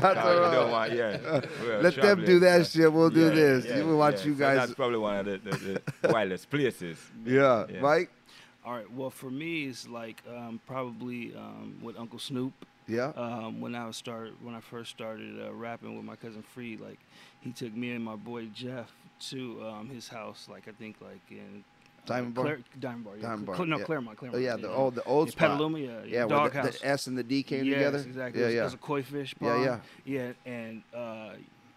[0.00, 0.52] brought our We own.
[0.54, 1.40] don't want, yeah.
[1.62, 2.92] We're Let them do that so- shit.
[2.92, 3.64] We'll do Yeah, this.
[3.66, 4.26] yeah, we'll watch yeah.
[4.26, 4.56] you So guys.
[4.58, 6.98] that's probably one of the, the, the wildest places.
[7.24, 7.66] Yeah.
[7.80, 8.10] Mike?
[8.66, 8.90] All right.
[8.90, 12.52] Well, for me, it's like um, probably um, with Uncle Snoop.
[12.86, 13.12] Yeah.
[13.16, 16.76] Um, when I was start when I first started uh, rapping with my cousin Free,
[16.76, 16.98] like
[17.40, 18.92] he took me and my boy Jeff
[19.30, 20.48] to um, his house.
[20.50, 21.64] Like I think like in
[22.06, 22.44] Diamond Bar?
[22.44, 23.14] Clare- Diamond Bar.
[23.16, 23.22] Yeah.
[23.22, 23.84] Diamond Bar, Cl- no, yeah.
[23.84, 24.18] Claremont.
[24.32, 25.50] Oh, yeah, the old- the old yeah, spot.
[25.52, 25.78] Petaluma.
[25.78, 25.88] Yeah.
[26.06, 27.98] Yeah, where the- the S and the D came yes, together?
[27.98, 28.40] Exactly.
[28.42, 28.60] Yeah, It was- yeah.
[28.60, 29.64] It was a koi fish Yeah, pond.
[29.64, 29.78] yeah.
[30.04, 31.30] Yeah, and uh,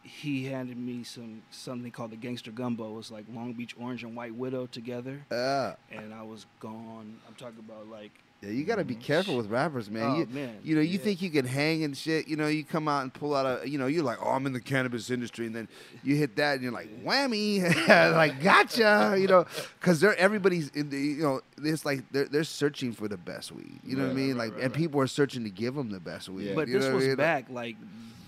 [0.03, 2.91] he handed me some something called the Gangster Gumbo.
[2.91, 5.21] It was like Long Beach Orange and White Widow together.
[5.31, 7.19] Uh, and I was gone.
[7.27, 9.01] I'm talking about like yeah, you got to be mm-hmm.
[9.01, 10.03] careful with rappers, man.
[10.03, 11.03] Oh, you, man, you know, you yeah.
[11.03, 12.27] think you can hang and shit.
[12.27, 14.45] You know, you come out and pull out a, you know, you're like, oh, I'm
[14.45, 15.67] in the cannabis industry, and then
[16.03, 17.63] you hit that, and you're like, whammy,
[18.13, 19.45] like gotcha, you know,
[19.79, 23.51] because they're everybody's, in the, you know, it's like they're they're searching for the best
[23.51, 23.79] weed.
[23.83, 24.29] You know what I mean?
[24.29, 24.81] right, like, right, and right.
[24.81, 26.53] people are searching to give them the best weed.
[26.53, 27.15] But you this know what I was mean?
[27.15, 27.75] back like,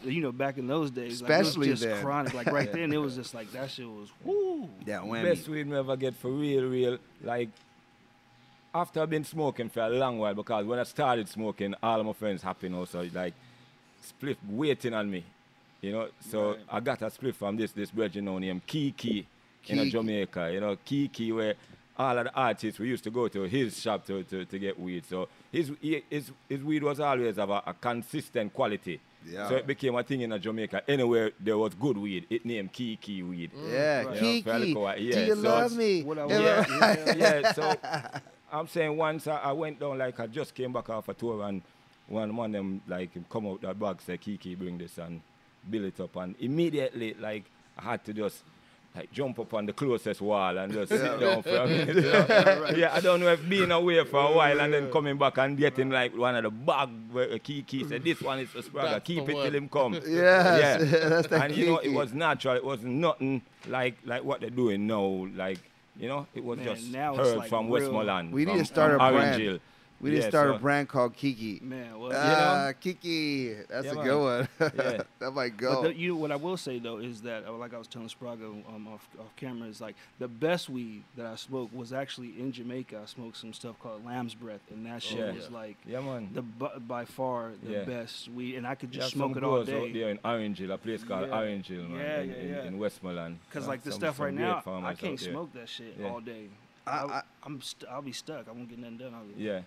[0.03, 1.22] you know, back in those days.
[1.22, 2.03] Especially like, it was just then.
[2.03, 2.34] chronic.
[2.34, 2.74] Like right Yeah.
[2.78, 4.70] then, it was just like that shit was woo.
[4.88, 5.24] Yeah, whammy.
[5.24, 6.97] Best weed me ever get for real, real.
[7.22, 7.49] Like,
[8.74, 12.06] after I've been smoking for a long while, because when I started smoking, all of
[12.06, 13.34] my friends happy now, so like,
[14.04, 15.24] spliff waiting on me.
[15.82, 16.60] You know, so Right.
[16.72, 19.26] I got a split from this this virgin now named Kiki
[19.68, 20.52] in a Jamaica.
[20.54, 21.56] You know, Kiki where
[21.98, 24.78] all of the artists we used to go to his shop to, to, to get
[24.80, 25.04] weed.
[25.06, 29.00] So his, he- his his weed was always of a, a consistent quality.
[29.26, 29.48] Yeah.
[29.50, 30.82] So it became a thing in Jamaica.
[30.88, 33.52] Anywhere there was good weed, it named Kiki weed.
[33.70, 36.02] Yeah, You Kiki, for a little do Yeah, you so love me?
[36.02, 37.52] Yeah, yeah, yeah.
[37.54, 37.74] So
[38.52, 41.43] I'm saying once I, I went down, like I just came back off a tour,
[41.43, 41.62] and
[42.08, 45.22] one one of them like come out that bag say, "Kiki, bring this," and
[45.70, 47.45] build it up, and immediately like
[47.78, 48.43] I had to just.
[48.95, 51.95] Like jump up on the closest wall and just sit down for a minute.
[52.04, 55.16] Yeah, yeah, I don't know if being away for a oh, while and then coming
[55.16, 58.64] back and getting like one of the bag where Kiki said, This one is for
[58.64, 59.45] Spragga, That's keep it one.
[59.45, 59.93] till him come.
[60.08, 60.78] Yes, yeah.
[61.10, 64.50] that's that and you know, it was natural, it was nothing like like what they're
[64.50, 65.28] doing now.
[65.36, 65.60] Like,
[66.00, 68.32] you know, it was Man, just now heard like from real- Westmoreland.
[68.32, 69.41] We need from, to start from a Orange brand.
[69.41, 69.60] Hill.
[70.02, 71.60] We didn't Yeah, start so- a brand called Kiki.
[71.62, 73.54] Man, well, Ah, Kiki.
[73.70, 74.47] That's Yeah, a good one.
[74.78, 75.04] Yeah.
[75.20, 75.82] that might But go.
[75.84, 78.45] the, you, what I will say though is that, uh, like I was telling Spragga
[78.74, 82.54] um, off, off camera, is like the best weed that I smoked was actually in
[82.54, 83.02] Jamaica.
[83.04, 85.32] I smoked some stuff called Lamb's Bread, and that shit Yeah.
[85.34, 86.30] was like Yeah, man.
[86.34, 86.43] the
[86.80, 87.84] by far the Yeah.
[87.84, 89.91] best weed, and I could just have smoke it all growers out day.
[89.91, 91.38] there in Orange Hill, a place called Yeah.
[91.39, 92.64] Orange Hill, man, Yeah, in, yeah, in, yeah.
[92.64, 93.39] in Westmoreland.
[93.52, 96.08] Cause Uh, like the some- stuff right now, I can't smoke that shit Yeah.
[96.08, 96.47] all day.
[96.88, 98.47] I- I, I- am st- I'll be stuck.
[98.47, 99.14] I won't get nothing done.
[99.14, 99.62] I'll be, Yeah.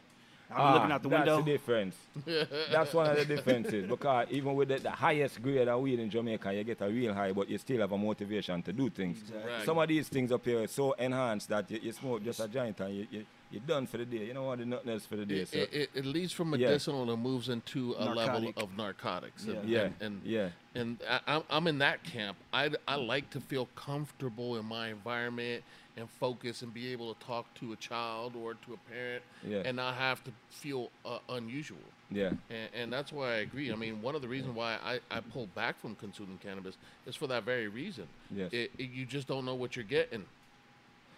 [0.54, 1.36] I'll be looking Ah, out the that's window.
[1.42, 1.96] the difference.
[2.70, 6.10] that's one of the differences because even with the, the highest grade of weed in
[6.10, 9.20] Jamaica, you get a real high, but you still have a motivation to do things.
[9.22, 9.64] Exactly.
[9.64, 12.48] Some of these things up here are so enhanced that you, you smoke just a
[12.48, 14.24] giant and you, you, you're done for the day.
[14.26, 15.40] You don't want nothing else for the day.
[15.40, 15.58] It, so.
[15.58, 16.68] it, it, it leaves from Yeah.
[16.68, 19.44] medicinal and moves into a level of narcotics.
[19.44, 19.80] And, Yeah.
[19.80, 20.48] And, and, Yeah.
[20.74, 22.36] and I, I'm- I'm in that camp.
[22.52, 25.64] I, I like to feel comfortable in my environment
[25.96, 29.62] and focus and be able to talk to a child or to a parent Yeah.
[29.64, 31.76] and not have to feel uh, unusual.
[32.10, 32.30] Yeah.
[32.50, 33.70] And, and that's why I agree.
[33.72, 36.76] I mean, one of the reasons why I, I pull back from consuming cannabis
[37.06, 38.06] is for that very reason.
[38.34, 38.52] Yes.
[38.52, 40.24] It, it- you just don't know what you're getting.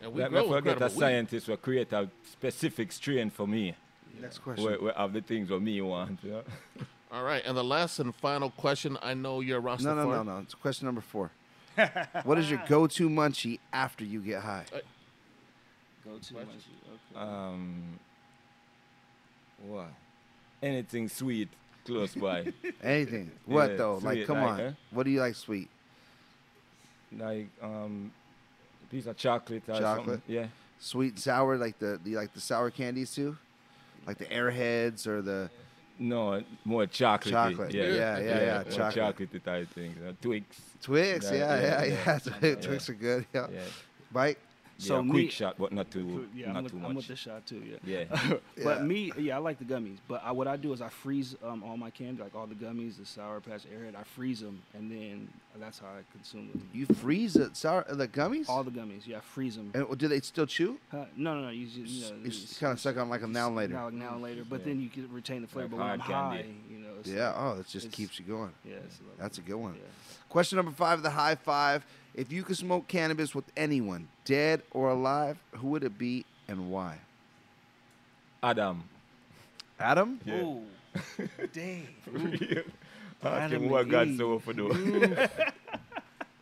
[0.02, 3.46] And we Let grow me forget a incredible scientist will create a specific strain for
[3.46, 3.74] me.
[4.20, 4.64] Next question.
[4.64, 6.18] Where, where have the things what me want.
[6.22, 6.42] You know?
[7.12, 8.98] All right, and the last and final question.
[9.00, 9.84] I know you're Rastafari.
[9.84, 10.38] No, no, no, no.
[10.38, 11.30] It's question number four.
[12.24, 14.64] What is your go-to munchie after you get high?
[16.04, 16.44] Go to munchie.
[17.14, 17.16] okay.
[17.16, 17.98] Um,
[19.66, 19.88] what?
[20.62, 21.48] Anything sweet
[21.86, 22.46] close by.
[22.82, 23.30] Anything.
[23.46, 23.94] What Yeah, though?
[24.02, 24.60] Like, come like, on.
[24.60, 24.72] eh?
[24.90, 25.68] What do you like sweet?
[27.16, 28.10] like um,
[28.82, 30.06] a piece of chocolate or Chocolate.
[30.16, 30.22] something.
[30.26, 30.46] Yeah.
[30.80, 33.36] Sweet and sour, like the do you like the sour candies too?
[34.06, 35.48] Like the airheads or the
[35.98, 37.32] No, more chocolate.
[37.32, 37.72] Chocolate.
[37.74, 38.94] Yeah, Yeah, yeah, yeah, more chocolate.
[38.94, 39.96] chocolate type things.
[40.06, 40.60] Uh, Twix.
[40.82, 41.30] Twix?
[41.30, 42.18] Yeah, yeah, yeah.
[42.42, 42.54] yeah.
[42.56, 43.26] Twix are good.
[43.32, 43.46] Yeah.
[43.52, 43.60] Yeah.
[44.12, 44.38] Mike?
[44.78, 46.96] So So quick me- shot, but not too, Yeah, not I'm, with, too I'm much.
[46.96, 47.62] with the shot too.
[47.84, 48.04] Yeah.
[48.10, 48.36] Yeah.
[48.64, 48.82] but Yeah.
[48.84, 49.98] me, yeah, I like the gummies.
[50.08, 52.56] But I, what I do is I freeze um, all my candy, like all the
[52.56, 53.94] gummies, the Sour Patch Airhead.
[53.94, 55.28] I freeze them, and then
[55.60, 56.68] that's how I consume them.
[56.72, 58.48] You freeze the sour the gummies?
[58.48, 59.70] All the gummies, yeah, I freeze them.
[59.74, 60.78] And do they still chew?
[60.92, 61.48] Uh, no, no, no.
[61.50, 63.74] You, just, you know, You just kind of suck on like a now and later.
[63.74, 64.66] Now, now and later, but Yeah.
[64.66, 65.68] then you can retain the flavor.
[65.68, 66.88] Like but when I'm hard high, you know.
[66.98, 67.28] It's Yeah.
[67.28, 68.50] like- Oh, it just keeps you going.
[68.64, 69.74] Yeah, it's That's a good one.
[69.74, 69.80] Yeah.
[70.28, 71.86] Question number five, the high five.
[72.14, 76.70] If you could smoke cannabis with anyone, dead or alive, who would it be and
[76.70, 76.98] why?
[78.42, 78.84] Adam.
[79.80, 80.20] Adam?
[80.24, 80.34] Yeah.
[80.42, 80.62] Ooh,
[81.52, 81.88] dang.
[83.22, 84.18] Ask Adam him what and God Eve.
[84.18, 85.16] so for do.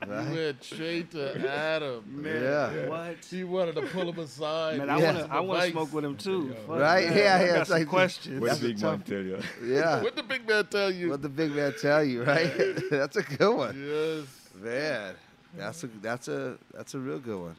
[0.05, 2.03] You went straight to Adam.
[2.09, 2.89] Man, Yeah.
[2.89, 3.25] what?
[3.31, 4.79] He wanted to pull him aside.
[4.79, 5.13] Man, I Yeah.
[5.15, 5.33] want to.
[5.33, 6.57] I want to smoke with him too.
[6.67, 7.09] Fuck, Right?
[7.09, 7.17] man.
[7.19, 8.41] Yeah, I yeah, got it's some like- questions.
[8.41, 9.39] What That's the big man tell you?
[9.65, 10.03] Yeah.
[10.03, 11.09] What the big man tell you?
[11.11, 12.53] what the big man tell you, right?
[12.91, 13.77] that's a good one.
[13.81, 14.27] yes.
[14.61, 15.15] Man,
[15.57, 17.57] that's a that's a that's a real good one.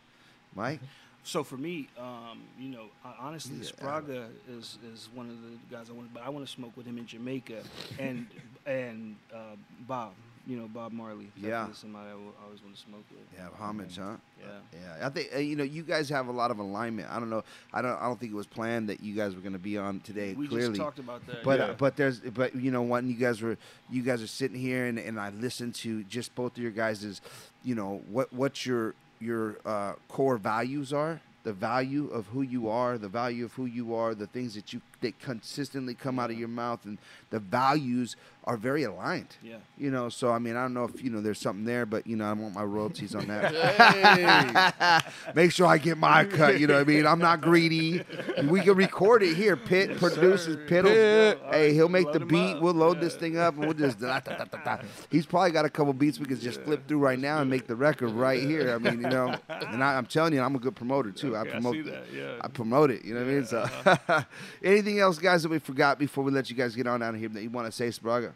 [0.55, 0.79] Mike?
[1.25, 5.73] So for me, um, you know, I, honestly, Yeah, Spragga is, is one of the
[5.73, 7.63] guys I want, but I want to smoke with him in Jamaica,
[7.97, 8.27] and
[8.65, 9.55] and uh,
[9.87, 10.11] Bob,
[10.45, 11.31] you know, Bob Marley.
[11.37, 11.67] Yeah.
[11.73, 12.13] Somebody I
[12.45, 13.21] always want to smoke with.
[13.35, 14.15] Yeah, homage, huh?
[14.39, 14.47] Yeah.
[14.73, 17.09] Yeah, I think uh, you know you guys have a lot of alignment.
[17.09, 17.43] I don't know.
[17.73, 17.99] I don't.
[18.01, 20.33] I don't think it was planned that you guys were going to be on today.
[20.33, 21.43] We clearly, just talked about that.
[21.43, 21.65] But Yeah.
[21.65, 23.57] uh, but there's but you know when you guys were
[23.89, 27.21] you guys are sitting here and, and I listened to just both of your guys'
[27.63, 32.69] you know what what your your uh, core values are the value of who you
[32.69, 36.31] are the value of who you are the things that you that consistently come out
[36.31, 36.97] of your mouth and
[37.29, 39.37] the values are very aligned.
[39.41, 39.55] Yeah.
[39.77, 42.05] you know so I mean I don't know if you know there's something there but
[42.05, 45.05] you know I want my royalties on that.
[45.35, 47.05] Make sure I get my cut you know what I mean?
[47.07, 48.01] I'm not greedy.
[48.45, 49.55] We can record it here.
[49.55, 50.85] Pitt produces Pitt.
[50.85, 52.55] Hey he'll make Load the 'em beat.
[52.55, 52.61] up.
[52.61, 54.77] we'll load this thing up and we'll just da, da, da, da, da.
[55.09, 57.67] he's probably got a couple beats we can just flip through right now and make
[57.67, 58.73] the record right here.
[58.73, 61.35] I mean you know and I, I'm telling you I'm a good promoter too.
[61.37, 62.35] I Okay, I promote see that, yeah.
[62.41, 63.45] I promote it you know what I mean?
[63.45, 64.23] So uh-huh.
[64.63, 67.19] anything else guys that we forgot before we let you guys get on out of
[67.19, 68.33] here that you want to say Spragga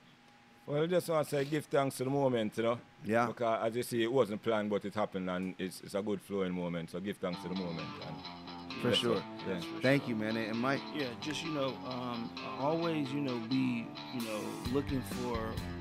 [0.65, 2.79] Well, I just want to say give thanks to the moment, you know.
[3.05, 3.27] Yeah.
[3.27, 6.21] Because as you see, it wasn't planned, but it happened, and it's, it's a good
[6.21, 6.91] flowing moment.
[6.91, 7.87] So give thanks to the moment.
[8.05, 8.15] And
[8.81, 9.23] for sure all.
[9.47, 9.59] Yeah.
[9.81, 12.29] thank you man and Mike Yeah, just you know, um,
[12.59, 14.39] always you know be you know
[14.71, 15.76] looking for you know,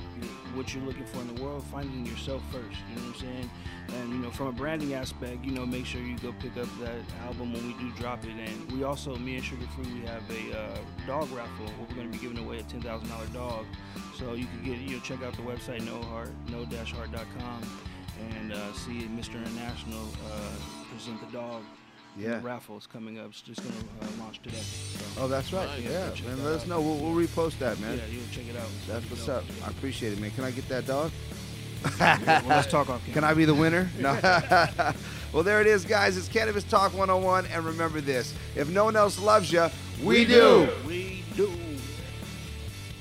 [0.54, 2.78] what you're looking for in the world, finding yourself first.
[2.90, 3.50] You know what I'm saying?
[3.94, 6.68] And you know, from a branding aspect, you know, make sure you go pick up
[6.80, 8.30] that album when we do drop it.
[8.30, 11.94] And we also, me and Suga Free, we have a uh, dog raffle where we're
[11.94, 13.66] going to be giving away a ten thousand dollar dog.
[14.18, 17.62] So you can get you know check out the website no heart no heart.com
[18.32, 19.34] and uh, see Mr.
[19.34, 21.62] International uh, present the dog.
[22.18, 22.36] Yeah.
[22.36, 23.26] The raffle is coming up.
[23.28, 24.56] It's just going to uh, launch today.
[24.58, 25.04] So.
[25.22, 25.80] oh that's right Nice.
[25.90, 28.56] yeah Check man let us know we'll, we'll repost that man Yeah, you'll check it
[28.58, 28.68] out.
[28.88, 29.34] That's what's know.
[29.36, 29.44] up.
[29.64, 30.30] I appreciate it, man.
[30.30, 31.10] Can I get that dog?
[32.00, 33.22] well, let's talk off Can.
[33.22, 33.88] I be the winner?
[34.00, 34.18] No.
[35.32, 36.16] well, there it is, guys.
[36.16, 37.46] It's Cannabis Talk 101.
[37.46, 39.66] And remember this if no one else loves you,
[40.02, 40.68] We do.
[40.86, 41.50] We do.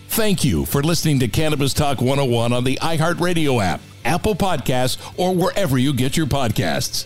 [0.10, 5.34] Thank you for listening to Cannabis Talk 101 on the iHeartRadio app, Apple Podcasts, or
[5.36, 7.06] wherever you get your podcasts.